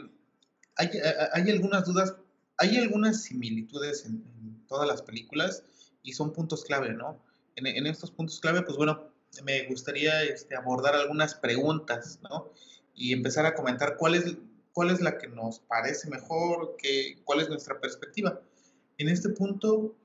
[0.75, 0.89] hay,
[1.33, 2.15] hay, algunas dudas,
[2.57, 4.23] hay algunas similitudes en,
[4.67, 5.63] todas las películas
[6.03, 7.19] y son puntos clave, ¿no?
[7.55, 9.13] En, en, estos puntos clave, pues bueno,
[9.43, 12.51] me gustaría este, abordar algunas preguntas, ¿no?
[12.93, 14.37] Y empezar a comentar cuál es,
[14.73, 18.41] cuál es la que nos parece mejor, que, cuál es nuestra perspectiva.
[18.97, 19.95] En este punto,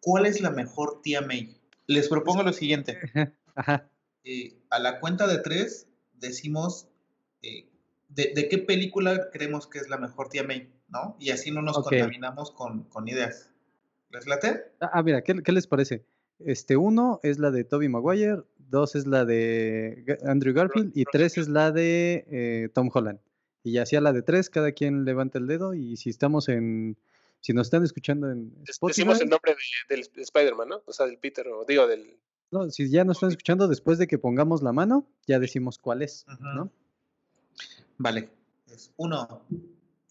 [0.00, 1.56] ¿cuál es la mejor tía May?
[1.86, 2.98] Les propongo lo siguiente.
[4.22, 6.88] Eh, a la cuenta de tres decimos
[7.42, 7.70] eh,
[8.10, 11.16] de, qué película creemos que es la mejor tía May, ¿no?
[11.18, 13.49] Y así no nos contaminamos con, con, ideas.
[14.10, 14.72] ¿Les late?
[14.80, 16.04] Ah, ah mira, ¿qué, ¿qué, les parece?
[16.38, 21.38] Este, uno es la de Toby Maguire, dos es la de Andrew Garfield y tres
[21.38, 23.20] es la de eh, Tom Holland.
[23.62, 26.96] Y ya sea la de tres, cada quien levanta el dedo y si estamos en,
[27.40, 29.54] si nos están escuchando en Spotify, Decimos el nombre
[29.88, 30.82] del Spider-Man, ¿no?
[30.86, 32.18] O sea, del Peter, o digo, del...
[32.50, 36.02] No, si ya nos están escuchando, después de que pongamos la mano, ya decimos cuál
[36.02, 36.72] es, ¿no?
[37.98, 38.30] Vale.
[38.66, 39.42] Es uno,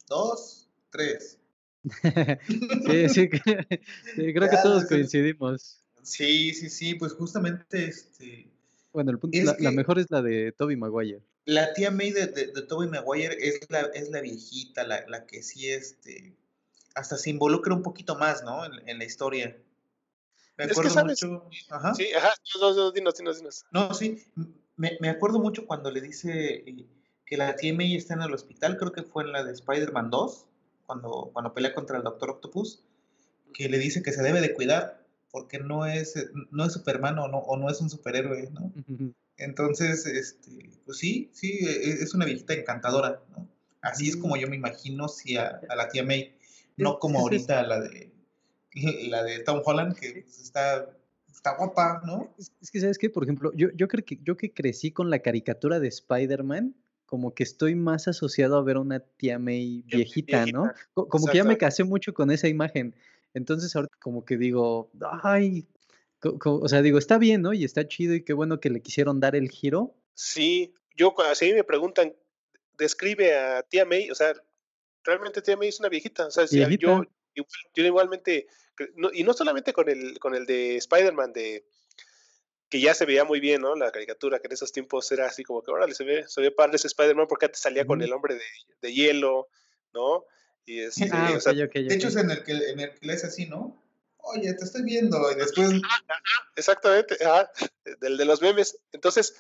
[0.07, 1.38] dos, tres.
[2.47, 5.83] sí, sí, creo que todos coincidimos.
[6.03, 8.49] Sí, sí, sí, pues justamente este.
[8.91, 11.21] Bueno, el punto, la, la, mejor es la de Toby Maguire.
[11.45, 15.43] La tía May de, de, Toby Maguire es la, es la viejita, la, la, que
[15.43, 16.35] sí, este,
[16.95, 18.65] hasta se involucra un poquito más, ¿no?
[18.65, 19.55] En, en la historia.
[20.57, 21.49] Me acuerdo mucho.
[21.69, 21.93] Ajá.
[21.93, 23.65] Sí, ajá, no, no, dinos, dinos, dinos.
[23.71, 24.23] No, sí,
[24.75, 26.85] me, me acuerdo mucho cuando le dice eh,
[27.25, 30.09] que la tía May está en el hospital, creo que fue en la de Spider-Man
[30.09, 30.45] 2,
[30.89, 32.83] cuando, cuando pelea contra el Doctor Octopus,
[33.53, 36.15] que le dice que se debe de cuidar porque no es,
[36.49, 38.73] no es Superman o no, o no es un superhéroe, ¿no?
[39.37, 43.47] Entonces, este, pues sí, sí, e, e, es una viejita encantadora, ¿no?
[43.81, 46.35] Así es como yo me imagino si a, la tía May,
[46.75, 48.11] no como ahorita la de
[49.09, 50.89] la de Tom Holland, que pues, está,
[51.31, 52.33] está guapa, ¿no?
[52.39, 53.11] Es, que, ¿sabes qué?
[53.11, 56.73] Por ejemplo, yo, yo creo que yo que crecí con la caricatura de Spider-Man,
[57.09, 60.71] como que estoy más asociado a ver a una tía May viejita, ¿no?
[60.93, 62.95] Como que ya me casé mucho con esa imagen.
[63.33, 64.91] Entonces ahora como que digo,
[65.23, 65.67] ay,
[66.45, 67.51] o sea, digo, está bien, ¿no?
[67.51, 69.95] Y está chido y qué bueno que le quisieron dar el giro.
[70.13, 72.13] Sí, yo así me preguntan,
[72.77, 74.35] describe a tía May, o sea,
[75.03, 77.45] realmente tía May es una viejita, o sea, yo, yo
[77.75, 78.45] igualmente,
[79.13, 81.65] y no solamente con el, con el de Spider-Man de
[82.69, 83.75] que ya se veía muy bien, ¿no?
[83.75, 86.51] La caricatura, que en esos tiempos era así como que, órale, se ve, se ve
[86.51, 88.41] padre ese Spider-Man porque antes salía con el hombre de,
[88.81, 89.47] de hielo,
[89.93, 90.25] ¿no?
[90.65, 93.23] Y es, este, ah, de hecho, es en el, que, en el que le es
[93.23, 93.81] así, ¿no?
[94.17, 95.31] Oye, te estoy viendo.
[95.31, 95.71] Y después.
[96.55, 97.17] exactamente,
[97.99, 98.77] del de los memes.
[98.91, 99.33] Entonces.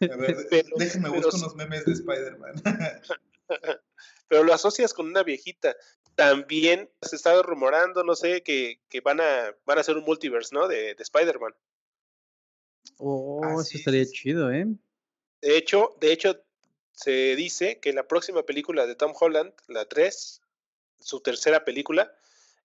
[0.00, 2.54] Eh, a ver, déjeme buscar unos memes de Spider-Man.
[4.28, 5.76] pero lo asocias con una viejita
[6.18, 10.52] también se estaba rumorando, no sé, que, que, van, a, van a hacer un multiverse,
[10.52, 10.66] ¿no?
[10.66, 11.54] De, de Spider-Man.
[12.96, 14.66] Oh, eso estaría chido, ¿eh?
[15.40, 16.42] De hecho, de hecho,
[16.90, 20.40] se dice que en la próxima película de Tom Holland, la 3,
[20.98, 22.12] su tercera película,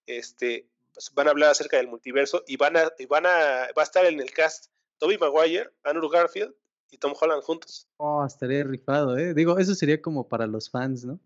[0.08, 3.82] este, pues, van a hablar acerca del multiverso y van a, y van a, va
[3.82, 6.56] a estar en el cast Tobey Maguire, Andrew Garfield
[6.90, 7.88] y Tom Holland juntos.
[7.98, 9.36] Oh, estaría rifado, ¿eh?
[9.36, 11.20] Digo, eso sería como para los fans, ¿no?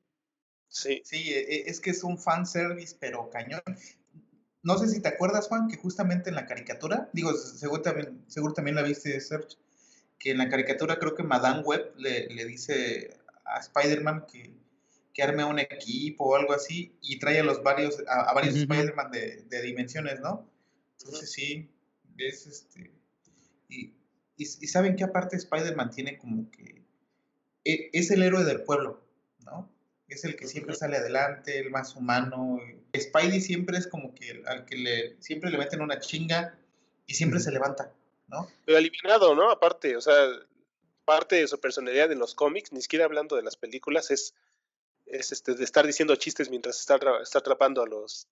[0.70, 1.02] Sí.
[1.04, 3.62] Sí, e, e, es que es un fan service, pero cañón.
[4.64, 8.54] No sé si te acuerdas, Juan, que justamente en la caricatura, digo, seguro también, seguro
[8.54, 9.58] también la viste, Serge,
[10.20, 14.54] que en la caricatura creo que Madame Web le, le dice a Spider-Man que,
[15.14, 19.12] que, arme un equipo o algo así y trae a los varios, a, varios Spider-Man
[19.12, 20.50] de, de, dimensiones, ¿no?
[21.00, 21.70] Entonces sí,
[22.18, 22.92] es este...
[23.70, 23.94] Y,
[24.36, 26.84] y, y saben que aparte Spider-Man tiene como que...
[27.64, 29.02] E, es el héroe del pueblo,
[29.46, 29.77] ¿no?
[30.14, 32.60] Es el que siempre sale adelante, el más humano.
[32.98, 36.58] Spidey siempre es como que al que le, siempre le meten una chinga
[37.06, 37.94] y siempre se levanta,
[38.28, 38.48] ¿no?
[38.66, 39.50] Pero eliminado, ¿no?
[39.50, 40.14] Aparte, o sea,
[41.06, 44.34] parte de su personalidad en los cómics, ni siquiera hablando de las películas, es,
[45.06, 48.28] es este, de estar diciendo chistes mientras está, está atrapando a los,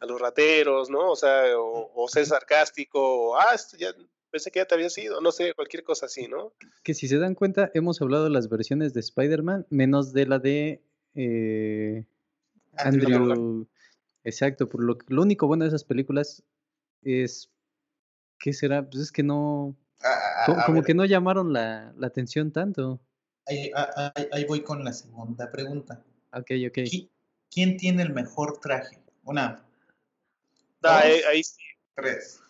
[0.00, 1.10] a los rateros, ¿no?
[1.10, 3.94] O sea, o, ser sarcástico, o, ah, esto ya,
[4.30, 6.52] pensé que ya te había sido, no sé, cualquier cosa así, ¿no?
[6.82, 10.38] Que si se dan cuenta, hemos hablado de las versiones de Spider-Man, menos de la
[10.38, 10.82] de
[11.14, 12.04] eh,
[12.76, 13.66] Andrew.
[14.24, 16.42] Exacto, por lo, lo único bueno de esas películas
[17.02, 17.50] es,
[18.38, 18.88] ¿qué será?
[18.88, 19.76] Pues es que no,
[20.66, 23.00] como, que no llamaron la, la atención tanto.
[23.46, 23.70] Ahí,
[24.32, 26.04] ahí, voy con la segunda pregunta.
[26.32, 26.78] Ok, ok.
[27.50, 29.02] ¿Quién tiene el mejor traje?
[29.24, 29.66] Una.
[30.82, 31.62] Ah, ahí, sí.
[31.94, 32.42] Tres.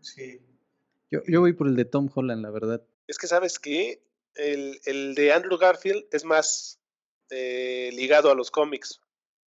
[0.00, 0.40] Sí.
[1.10, 2.82] Yo, yo voy por el de Tom Holland, la verdad.
[3.06, 4.02] Es que, ¿sabes qué?
[4.36, 6.78] El, el de Andrew Garfield es más
[7.30, 9.00] eh, ligado a los cómics,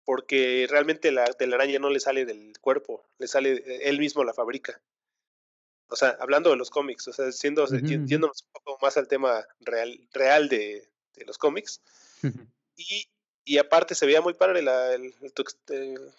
[0.05, 4.33] porque realmente la telaraña no le sale del cuerpo, le sale, eh, él mismo la
[4.33, 4.81] fabrica.
[5.89, 9.45] O sea, hablando de los cómics, o sea, siendo, yéndonos un poco más al tema
[9.59, 11.81] real, real de, de los cómics.
[12.77, 13.07] y,
[13.43, 15.13] y, aparte se veía muy padre la, el,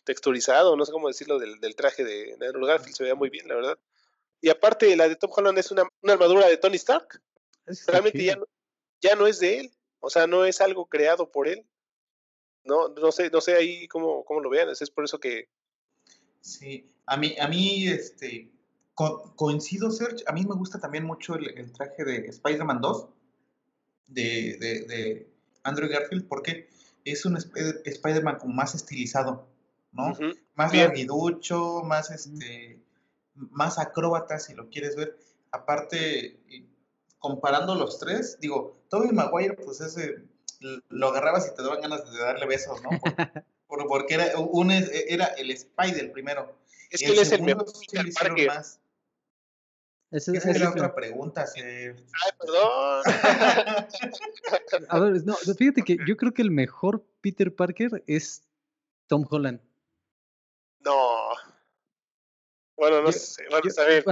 [0.04, 3.30] texturizado, no sé cómo decirlo, del, del traje de, de, Andrew Garfield, se veía muy
[3.30, 3.78] bien, la verdad.
[4.40, 7.22] Y aparte la de Tom Holland es una, una armadura de Tony Stark.
[7.86, 8.46] Realmente ya no,
[9.00, 11.66] ya no es de él, o sea, no es algo creado por él.
[12.64, 15.48] No, no sé, no sé ahí cómo, cómo lo vean, es por eso que...
[16.40, 18.50] Sí, a mí, a mí, este,
[19.36, 20.24] coincido, Serge.
[20.26, 23.08] A mí me gusta también mucho el, traje de Spider-Man 2
[24.08, 25.28] de, de,
[25.62, 26.68] Andrew Garfield porque
[27.04, 29.46] es un Spider-Man como más estilizado,
[29.92, 30.16] ¿no?
[30.54, 32.80] Más larguiducho, más este,
[33.34, 35.16] más acróbata, si lo quieres ver.
[35.52, 36.40] Aparte,
[37.18, 40.22] comparando los tres, digo, Tobey Maguire, pues ese
[40.60, 42.90] lo agarrabas y te daban ganas de darle besos, ¿no?
[43.88, 46.58] porque era, un, era el Spider primero.
[46.90, 48.80] Es que él es el mejor Peter Más.
[50.10, 51.44] Esa, es la otra pregunta.
[51.54, 51.92] Ay,
[52.40, 53.02] perdón.
[54.88, 58.42] A ver, no, fíjate que yo creo que el mejor Peter Parker es
[59.06, 59.60] Tom Holland.
[60.80, 61.28] No.
[62.78, 64.04] Bueno, no sé, bueno, está bien,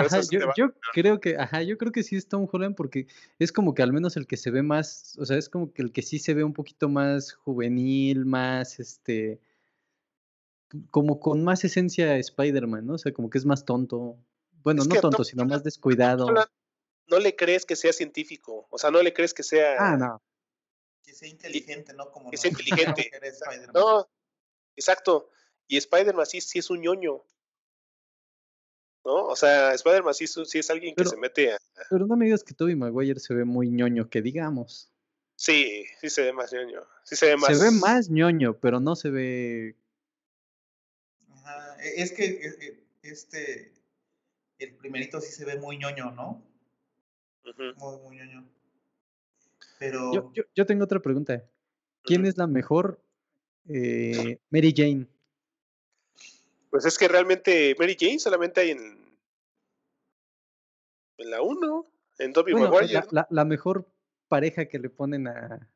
[0.57, 3.07] yo, creo que, ajá, yo creo que sí es Tom Holland porque
[3.39, 5.83] es como que al menos el que se ve más, o sea, es como que
[5.83, 9.41] el que sí se ve un poquito más juvenil, más este,
[10.91, 12.95] como con más esencia Spider-Man, ¿no?
[12.95, 14.19] O sea, como que es más tonto,
[14.65, 16.27] bueno, no tonto, sino más descuidado.
[17.07, 19.77] No le crees que sea científico, o sea, no le crees que sea...
[19.79, 20.21] Ah, no.
[21.05, 22.11] Que sea inteligente, ¿no?
[22.11, 23.13] Como que sea inteligente.
[23.73, 24.09] no,
[24.75, 25.31] exacto.
[25.69, 27.23] Y Spider-Man sí, sí es un ñoño.
[29.07, 29.29] ¿No?
[29.29, 31.59] O sea, Spider-Man sí, sí, es alguien que se mete a...
[31.89, 34.91] Pero no me digas que Tobey Maguire se ve muy ñoño, que digamos.
[35.37, 36.81] Sí, sí se ve más ñoño.
[37.05, 37.57] Sí se ve más...
[37.57, 39.77] Se ve más ñoño, pero no se ve...
[41.31, 41.77] Ajá.
[41.85, 43.73] E, es que e, e, este
[44.59, 46.43] el primerito sí se ve muy ñoño, ¿no?
[47.57, 48.45] Muy, muy ñoño.
[49.79, 50.33] Pero...
[50.35, 51.45] Yo, yo, tengo otra pregunta.
[52.03, 53.01] ¿Quién es la mejor
[53.69, 55.07] eh, Mary Jane?
[56.77, 59.19] Pues es que realmente Mary Jane solamente hay en,
[61.17, 61.87] en la 1,
[62.19, 63.03] en Dobby Maguire.
[63.13, 63.91] La, la, mejor
[64.29, 65.71] pareja que le ponen a...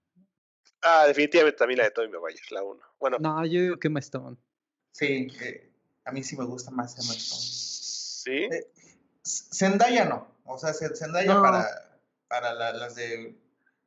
[0.82, 2.80] Ah, definitivamente también la de Tobey Maguire, la 1.
[2.98, 3.16] Bueno.
[3.18, 4.36] No, yo digo que Emma Stone.
[4.92, 5.72] Sí, eh,
[6.04, 7.40] a mí sí me gusta más Emma Stone.
[7.40, 8.54] Sí.
[8.54, 8.70] Eh,
[9.24, 10.28] Zendaya no.
[10.44, 11.66] O sea, Zendaya para,
[12.28, 13.38] para las de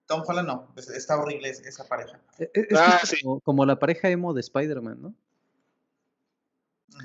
[0.07, 0.73] Tom Holland no.
[0.77, 2.19] Está horrible esa pareja.
[2.39, 2.99] E, e, es, ah,
[3.43, 5.15] como, la pareja emo de Spider-Man, ¿no?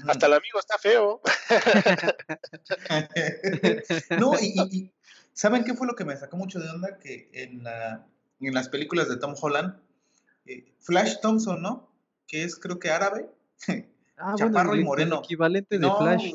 [0.07, 1.20] Hasta el amigo está feo.
[4.18, 4.92] no, y,
[5.33, 6.98] ¿saben qué fue lo que me sacó mucho de onda?
[6.98, 8.07] Que en, la,
[8.40, 9.81] en las películas de Tom Holland,
[10.46, 11.90] eh, Flash Thompson, ¿no?
[12.27, 13.29] Que es creo que árabe,
[14.18, 15.20] ah, chaparro y moreno.
[15.24, 16.35] equivalente de Flash.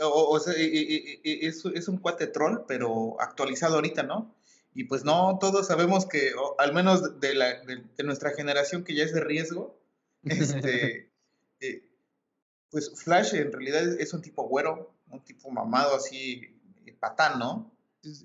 [0.00, 4.34] O, sea, es, un cuate troll, pero actualizado ahorita, ¿no?
[4.74, 9.04] Y pues no, todos sabemos que, al menos de, la, de, nuestra generación que ya
[9.04, 9.78] es de riesgo,
[10.24, 11.12] este,
[11.60, 11.93] eh,
[12.74, 16.42] pues Flash en realidad es, un tipo güero, un tipo mamado así,
[16.84, 17.72] eh, patán, ¿no?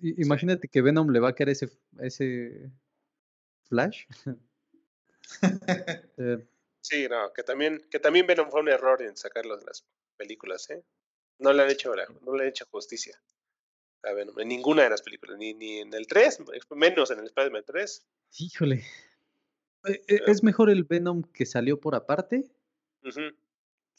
[0.02, 1.70] Imagínate que Venom le va a querer ese,
[2.00, 2.72] ese
[3.66, 4.06] Flash.
[6.18, 6.44] Eh,
[6.82, 9.86] sí, no, que también, que también Venom fue un error en sacarlo de las
[10.18, 10.84] películas, ¿eh?
[11.38, 13.22] No le han hecho, no le han hecho justicia
[14.02, 16.40] a Venom en ninguna de las películas, ni, ni en el 3,
[16.72, 18.08] menos en el Spider-Man 3.
[18.40, 18.84] Híjole.
[19.88, 22.50] Eh, ¿Es mejor el Venom que salió por aparte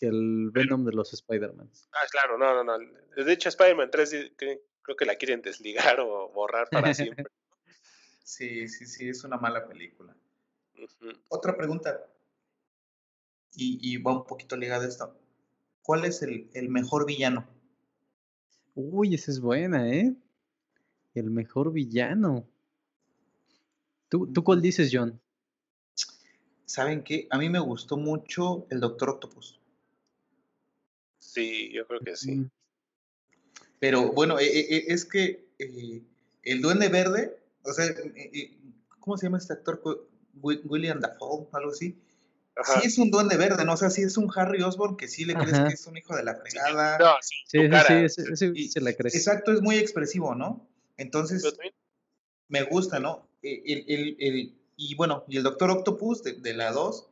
[0.00, 1.70] que el Venom de los Spider-Man?
[1.92, 2.78] Ah, claro, no, no, no.
[3.22, 7.24] De hecho, Spider-Man 3 creo que la quieren desligar o borrar para siempre.
[8.24, 10.16] sí, sí, sí, es una mala película.
[11.28, 12.06] Otra pregunta,
[13.54, 15.14] y, y va un poquito ligada a esto.
[15.82, 17.46] ¿Cuál es el, el mejor villano
[18.74, 20.14] Uy, esa es buena, ¿eh?
[21.14, 22.46] El mejor villano.
[24.08, 25.20] ¿Tú, ¿Tú cuál dices, John?
[26.64, 27.26] ¿Saben qué?
[27.30, 29.59] A mí me gustó mucho el Doctor Octopus.
[31.20, 32.44] Sí, yo creo que sí.
[33.78, 36.02] Pero bueno, e- e- e- es que eh,
[36.42, 38.58] el Duende Verde, o sea, eh, eh,
[38.98, 39.80] ¿cómo se llama este actor?
[39.84, 39.98] Wi-
[40.42, 41.96] Wi- William Dafoe, algo así.
[42.56, 42.80] Ajá.
[42.80, 43.74] Sí es un Duende Verde, ¿no?
[43.74, 45.68] O sea, sí es un Harry Osborn que sí le crees Ajá.
[45.68, 46.98] que es un hijo de la fregada.
[46.98, 49.14] No, sí, Sí, sí, sí, ese, ese Y- se la crees.
[49.14, 50.66] Exacto, es muy expresivo, ¿no?
[50.96, 51.42] Entonces,
[52.48, 53.26] me gusta, ¿no?
[53.42, 57.08] El, el- el- y bueno, y el Doctor Octopus de, de la 2,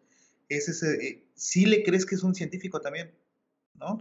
[0.48, 3.10] es ese, eh, sí le crees que es un científico también,
[3.78, 3.98] ¿no?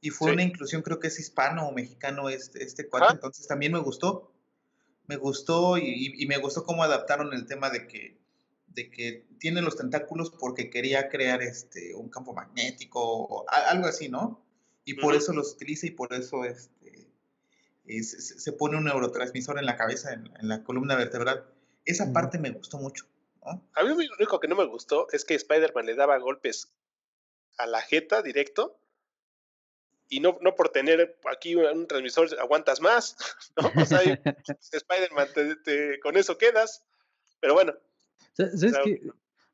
[0.00, 0.32] Y fue Sí.
[0.34, 4.32] una inclusión, creo que es hispano o mexicano este, este cuate, entonces también me gustó.
[5.06, 8.18] Me gustó y, y- y me gustó cómo adaptaron el tema de que,
[8.66, 13.86] de que tiene los tentáculos porque quería crear este, un campo magnético o a- algo
[13.86, 14.44] así, ¿no?
[14.84, 17.10] Y por eso los utiliza y por eso este,
[17.86, 21.46] eh, se, pone un neurotransmisor en la cabeza, en, en la columna vertebral.
[21.84, 23.06] Esa parte me gustó mucho,
[23.44, 23.66] ¿no?
[23.74, 26.70] A mí lo único que no me gustó es que Spider-Man le daba golpes
[27.56, 28.78] a la jeta directo.
[30.08, 33.16] Y no, no por tener aquí un, un transmisor aguantas más,
[33.56, 33.70] ¿no?
[33.82, 34.18] O sea, y
[34.72, 36.84] Spider-Man, te- te- con eso quedas.
[37.40, 37.74] Pero bueno,
[38.32, 38.84] Sa- ¿Sabes Claro.
[38.84, 39.00] qué?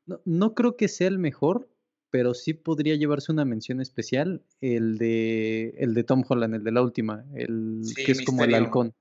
[0.05, 1.67] No, no creo que sea el mejor,
[2.11, 6.71] pero sí podría llevarse una mención especial el de el de Tom Holland, el de
[6.71, 8.65] la última, el Sí, que es como el Misterio.
[8.67, 8.93] halcón.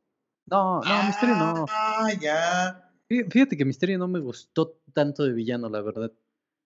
[0.46, 1.66] No, no, Misterio no.
[1.70, 2.90] Ah, ya.
[3.08, 6.10] Fí- Fíjate que Misterio no me gustó tanto de villano, la verdad.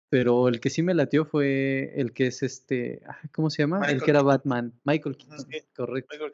[0.09, 3.79] Pero el que sí me latió fue el que es este, ah, ¿cómo se llama?
[3.89, 4.25] el que era Keaton.
[4.27, 5.57] Batman, Michael Keaton, Sí.
[5.75, 6.09] correcto.
[6.13, 6.33] Michael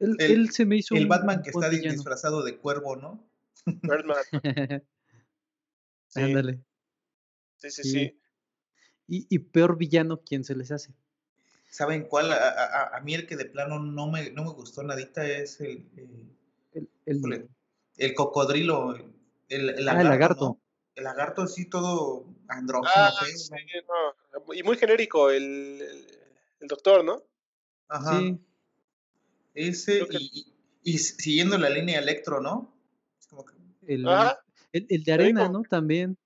[0.00, 1.92] Él, El- él se me hizo El un Batman que está villano.
[1.92, 3.26] disfrazado de cuervo, ¿no?
[3.64, 4.16] Birdman,
[6.08, 6.60] sí, Ándale.
[7.56, 7.90] sí, sí, Sí.
[7.90, 8.20] sí.
[9.10, 10.92] Y, y peor villano, ¿quién se les hace?
[11.70, 12.30] ¿Saben cuál?
[12.32, 15.60] A, a- a- mí el que de plano no me, no me gustó nadita es
[15.60, 16.36] el, el,
[16.72, 17.48] El, el-
[17.96, 19.02] el cocodrilo, el,
[19.48, 20.08] el Ah, el lagarto.
[20.08, 20.44] lagarto.
[20.44, 20.60] ¿no?
[20.98, 23.12] El lagarto así todo andrógino, Ah.
[24.52, 26.18] Y muy genérico el, el,
[26.60, 27.22] el doctor, ¿no?
[27.88, 28.18] Ajá.
[28.18, 28.38] Sí,
[29.54, 32.76] Ese que- y, y, y siguiendo la línea Electro, ¿no?
[33.18, 33.54] Es como que,
[33.86, 34.04] el,
[34.72, 35.48] el, el de arena.
[35.48, 35.62] ¿no?
[35.62, 36.18] También.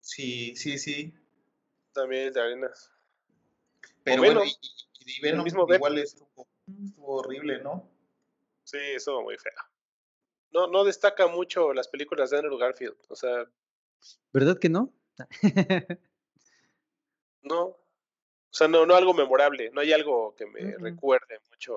[0.00, 1.14] sí, sí, sí.
[1.92, 2.90] También de arenas.
[4.02, 5.76] Pero bueno, y, y- y Venom mismo Venom.
[5.78, 6.48] igual estuvo,
[6.84, 7.88] estuvo horrible, ¿no?
[8.64, 9.52] Sí, eso muy feo.
[10.52, 12.96] No, no destaca mucho las películas de Andrew Garfield.
[13.08, 13.46] O sea,
[14.32, 14.92] ¿Verdad que no?
[17.42, 17.60] no.
[17.64, 19.70] O sea, no, no algo memorable.
[19.70, 21.74] No hay algo que me recuerde mucho.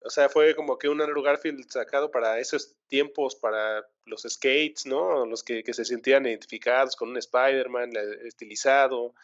[0.00, 4.86] O sea, fue como que un Andrew Garfield sacado para esos tiempos, para los skates,
[4.86, 5.26] ¿no?
[5.26, 7.90] Los que, que se sentían identificados con un Spider-Man
[8.24, 9.14] estilizado.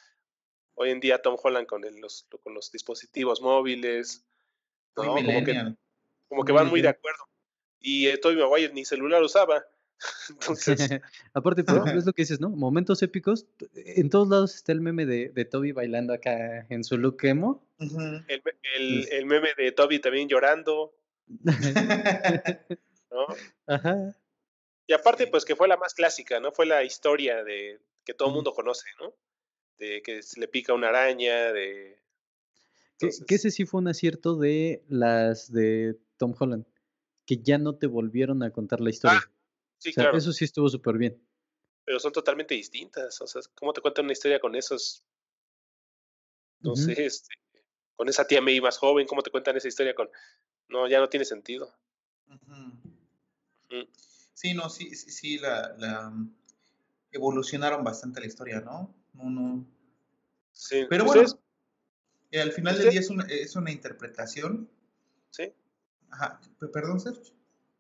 [0.75, 4.25] Hoy en día Tom Holland con, el- los, con los dispositivos móviles.
[4.97, 5.13] Muy ¿no?
[5.15, 5.79] Como que, millennial.
[6.33, 7.29] Como que van muy de acuerdo.
[7.79, 9.63] Y eh, Tobey Maguire ni celular usaba.
[10.31, 10.79] Entonces,
[11.35, 12.49] Aparte, por ejemplo, es lo que dices, ¿no?
[12.49, 13.45] Momentos épicos.
[13.59, 13.69] t-
[14.01, 17.63] En todos lados está el meme de, de Toby bailando acá en su look emo.
[17.79, 20.95] El, me- el, meme de Toby también llorando,
[23.11, 23.27] ¿no?
[23.67, 24.17] Ajá.
[24.87, 26.53] Y aparte, pues que fue la más clásica, ¿no?
[26.53, 29.15] Fue la historia de que todo el mundo conoce, ¿no?
[29.79, 32.02] De que se le pica una araña, de...
[33.03, 36.67] Que, que Entonces, ese sí fue un acierto de las de Tom Holland.
[37.27, 39.21] Que ya no te volvieron a contar la historia.
[39.23, 39.31] Ah,
[39.79, 41.21] sí, o sea, claro, eso sí estuvo súper bien.
[41.85, 43.21] pero son totalmente distintas.
[43.21, 45.05] O sea, ¿cómo te cuentan una historia con esos,
[46.61, 47.35] no sé, este,
[47.95, 49.07] con esa tía May más joven?
[49.07, 50.09] ¿Cómo te cuentan esa historia con...
[50.69, 51.75] No, ya no tiene sentido.
[52.47, 53.83] Mm.
[54.35, 56.35] Sí, no, sí, sí, sí, la, la, mm,
[57.13, 58.95] evolucionaron bastante la historia, ¿no?
[59.13, 59.67] No, no.
[60.53, 60.87] Sí.
[60.89, 61.42] Pero bueno, ¿Ustedes?
[62.33, 64.69] Eh, al final del usted- día es una, es una interpretación.
[65.31, 65.53] Sí.
[66.11, 66.41] Ajá,
[66.73, 67.33] perdón, Sergio.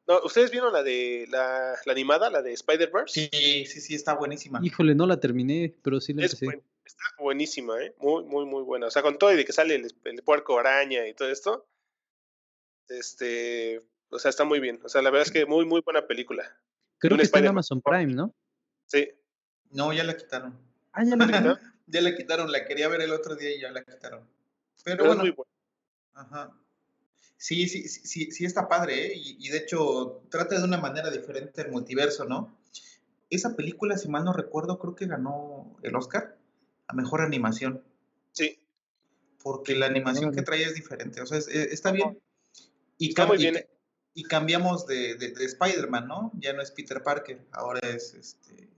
[0.07, 3.28] No, ¿Ustedes vieron la de la, la animada, la de Spider-Verse?
[3.30, 4.61] Sí, sí, sí, está buenísima.
[4.62, 6.46] Híjole, no la terminé, pero sí la Es empecé.
[6.46, 7.94] buen- está buenísima, ¿eh?
[7.98, 8.86] Muy, muy, muy buena.
[8.86, 11.66] O sea, con todo y de que sale el, el puerco araña y todo esto.
[12.88, 13.80] Este.
[14.11, 14.80] O sea, está muy bien.
[14.84, 16.44] O sea, la verdad es que muy, muy buena película.
[16.98, 17.46] Creo que está en.
[17.48, 18.34] Amazon Prime, ¿no?
[18.86, 19.09] Sí.
[19.70, 20.59] No, ya la quitaron.
[20.92, 21.40] Ah, ya la.
[21.40, 21.59] ¿no?
[21.88, 24.26] Ya la quitaron, la quería ver el otro día y ya la quitaron.
[24.85, 25.45] Pero Pero es bueno, muy.
[26.14, 26.53] Ajá.
[27.37, 29.12] Sí, sí, sí, sí, sí está padre, ¿eh?
[29.16, 32.57] Y, y de hecho trata de una manera diferente el multiverso, ¿no?
[33.30, 36.39] Esa película, si mal no recuerdo, creo que ganó el Oscar
[36.87, 37.83] a mejor animación,
[38.33, 38.59] Sí.
[39.43, 40.45] porque la animación que Órale.
[40.45, 42.20] trae es diferente, o sea, es- está bien.
[42.99, 43.68] Y, Está muy bien, ¿eh?
[44.14, 46.30] y cambiamos de, de- de Spider-Man, ¿no?
[46.35, 48.70] Ya no es Peter Parker, ahora es este, Miles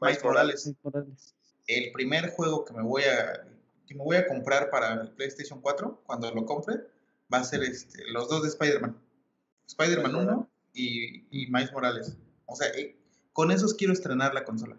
[0.00, 0.66] Miles Morales.
[0.66, 1.34] Miles Morales.
[1.66, 3.46] El primer juego que me voy a
[3.88, 6.74] que me voy a comprar para el PlayStation 4, cuando lo compre,
[7.32, 8.96] va a ser este, los dos de Spider-Man.
[9.66, 12.16] Spider-Man 1 y, y Miles Morales.
[12.44, 12.96] O sea, eh,
[13.32, 14.76] con esos quiero estrenar la consola.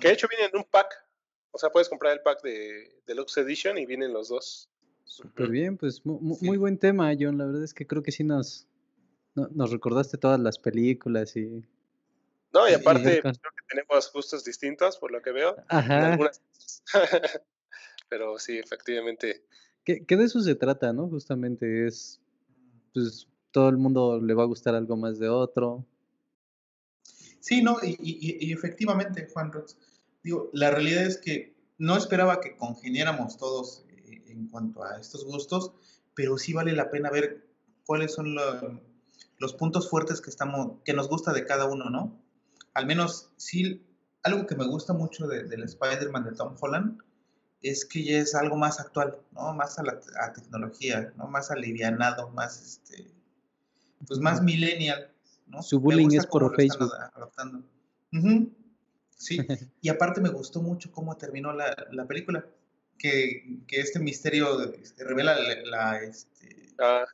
[0.00, 1.04] Que de hecho viene en un pack.
[1.50, 4.68] O sea, puedes comprar el pack de Deluxe Edition y vienen los dos.
[5.04, 7.36] Súper bien, pues muy, buen tema, John.
[7.36, 8.68] La verdad es que creo que sí nos,
[9.34, 11.66] nos recordaste todas las películas y...
[12.52, 15.56] No, y aparte creo que tenemos gustos distintos, por lo que veo.
[15.68, 16.18] Ajá.
[18.08, 19.44] Pero sí, efectivamente.
[19.84, 21.08] Que, de eso se trata, ¿no?
[21.08, 22.20] Justamente es,
[22.92, 25.86] pues, todo el mundo le va a gustar algo más de otro.
[27.38, 29.76] Sí, no, y, efectivamente, Juan Rox,
[30.22, 35.24] digo, la realidad es que no esperaba que congeniáramos todos eh, en cuanto a estos
[35.24, 35.72] gustos,
[36.14, 37.48] pero sí vale la pena ver
[37.86, 38.36] cuáles son
[39.38, 42.20] los puntos fuertes que, estamos, que nos gusta de cada uno, ¿no?
[42.74, 43.86] Al menos, sí,
[44.22, 47.00] algo que me gusta mucho del Spider-Man de Tom Holland
[47.62, 49.52] es que ya es algo más actual, ¿no?
[49.54, 50.00] Más a la
[50.32, 51.26] tecnología, ¿no?
[51.26, 53.10] Más alivianado, más, este,
[54.06, 55.12] pues más millennial,
[55.46, 55.62] ¿no?
[55.62, 56.90] Su bullying es por Facebook.
[57.14, 57.62] Adaptando.
[59.16, 59.38] Sí,
[59.82, 62.46] y aparte me gustó mucho cómo terminó la, la película,
[62.96, 67.04] que, que, este misterio este, revela la, este, ah.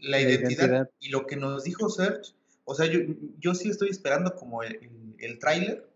[0.00, 0.88] la, identidad.
[0.98, 2.32] Y lo que nos dijo Serge,
[2.68, 3.00] o sea, yo,
[3.38, 5.88] yo sí estoy esperando como el, el, el tráiler,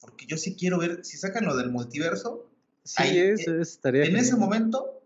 [0.00, 2.48] porque yo sí quiero ver, si sacan lo del multiverso,
[2.88, 4.04] Sí, eso eh, estaría.
[4.04, 5.02] En ese momento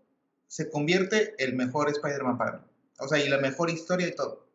[0.47, 2.63] se convierte el mejor Spider-Man para mí.
[2.99, 4.47] O sea, y la mejor historia y todo.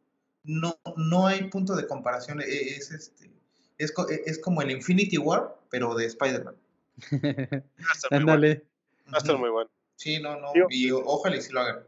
[0.45, 2.41] No, no hay punto de comparación.
[2.41, 3.31] E, es, este,
[3.77, 6.57] es, e, es como el Infinity War, pero de Spider-Man.
[8.11, 8.65] Ándale.
[9.13, 9.71] Va a estar muy bueno.
[9.97, 10.53] Sí, no, no.
[10.71, 11.85] Y ojalá y si lo hagan.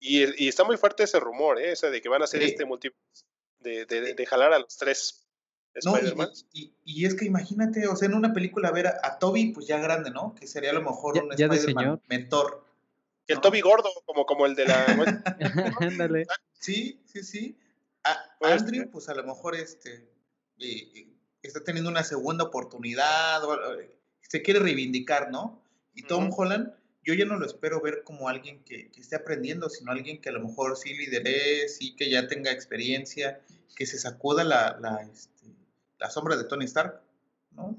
[0.00, 1.72] Y, y, está muy fuerte ese rumor, ¿eh?
[1.72, 2.98] Ese de que van a hacer este multiverso.
[3.58, 5.20] De, de, de, jalar a los tres
[5.84, 5.96] no,
[6.52, 9.78] y, y, es que imagínate, o sea, en una película ver a, Toby, pues ya
[9.78, 10.34] grande, ¿no?
[10.34, 12.64] Que sería a lo mejor un Spider-Man mentor.
[13.28, 14.84] El Toby gordo, como, como el de la.
[15.80, 16.26] Ándale.
[16.54, 17.58] sí, sí, sí.
[18.02, 20.10] A, Andrew, pues a lo mejor este
[21.42, 23.40] está teniendo una segunda oportunidad,
[24.22, 25.62] se quiere reivindicar, ¿no?
[25.94, 29.68] Y Tom Holland, yo ya no lo espero ver como alguien que, que, esté aprendiendo,
[29.70, 33.40] sino alguien que a lo mejor sí lidere, sí que ya tenga experiencia,
[33.74, 35.46] que se sacuda la, la, este,
[35.98, 37.00] la sombra de Tony Stark,
[37.52, 37.78] ¿no?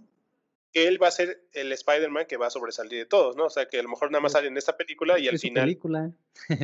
[0.73, 3.45] Que él va a ser el Spider-Man que va a sobresalir de todos, ¿no?
[3.45, 5.41] O sea, que a lo mejor nada más sale en esta película y al es
[5.41, 5.63] final.
[5.63, 6.11] Su película.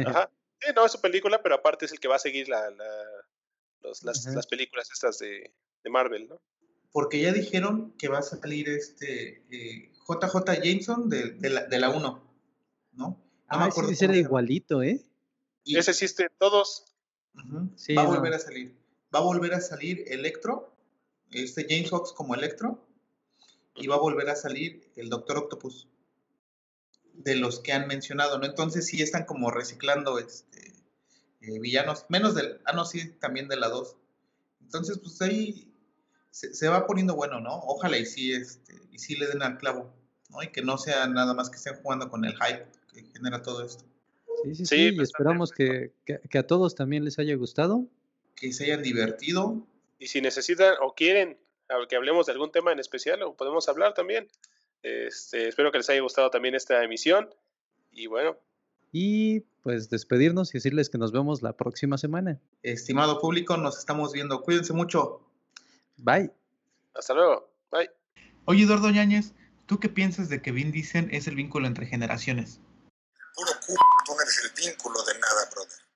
[0.06, 0.32] Ajá.
[0.60, 2.72] Sí, no, es su película, pero aparte es el que va a seguir la,
[3.82, 5.52] las, las, películas estas de,
[5.84, 6.42] de, Marvel, ¿no?
[6.92, 11.80] Porque ya dijeron que va a salir este JJ eh, Jameson de, de, la, de
[11.80, 12.27] la 1,
[12.98, 13.24] ¿no?
[13.48, 15.02] ah, me acuerdo ese era igualito, ¿eh?
[15.64, 16.86] Y, ese existe todos.
[17.76, 18.76] sí, va a volver a salir.
[19.14, 20.78] Va a volver a salir Electro
[21.32, 22.88] este James Fox como Electro
[23.76, 25.88] y va a volver a salir el Doctor Octopus
[27.14, 28.46] de los que han mencionado, ¿no?
[28.46, 30.74] Entonces sí están como reciclando este,
[31.42, 33.98] eh, villanos, menos del, ah, no, sí, también de la 2.
[34.62, 35.74] Entonces, pues ahí
[36.30, 37.56] se, va poniendo bueno, ¿no?
[37.56, 39.94] Ojalá y sí, este, y sí le den al clavo,
[40.30, 40.44] ¿no?
[40.44, 42.68] Y que no sea nada más que estén jugando con el hype
[43.04, 43.84] que genera todo esto.
[44.44, 47.88] Sí, sí, sí, y pues, esperamos que, que a todos también les haya gustado.
[48.36, 49.66] Que se hayan divertido,
[50.00, 51.38] y si necesitan o quieren
[51.90, 54.28] que hablemos de algún tema en especial, o podemos hablar también.
[54.84, 57.30] Este, espero que les haya gustado también esta emisión.
[57.92, 58.38] Y bueno.
[58.92, 62.40] Y pues despedirnos y decirles que nos vemos la próxima semana.
[62.64, 64.42] Estimado público, nos estamos viendo.
[64.42, 65.22] Cuídense mucho.
[65.98, 66.32] Bye.
[66.94, 67.50] Hasta luego.
[67.72, 67.90] Bye.
[68.46, 69.34] Oye, Eduardo Ñañez,
[69.66, 72.62] ¿tú qué piensas de que Vin dicen es el vínculo entre generaciones?
[73.38, 73.76] Puro c...
[74.06, 75.87] tú no eres el vínculo de nada, brother.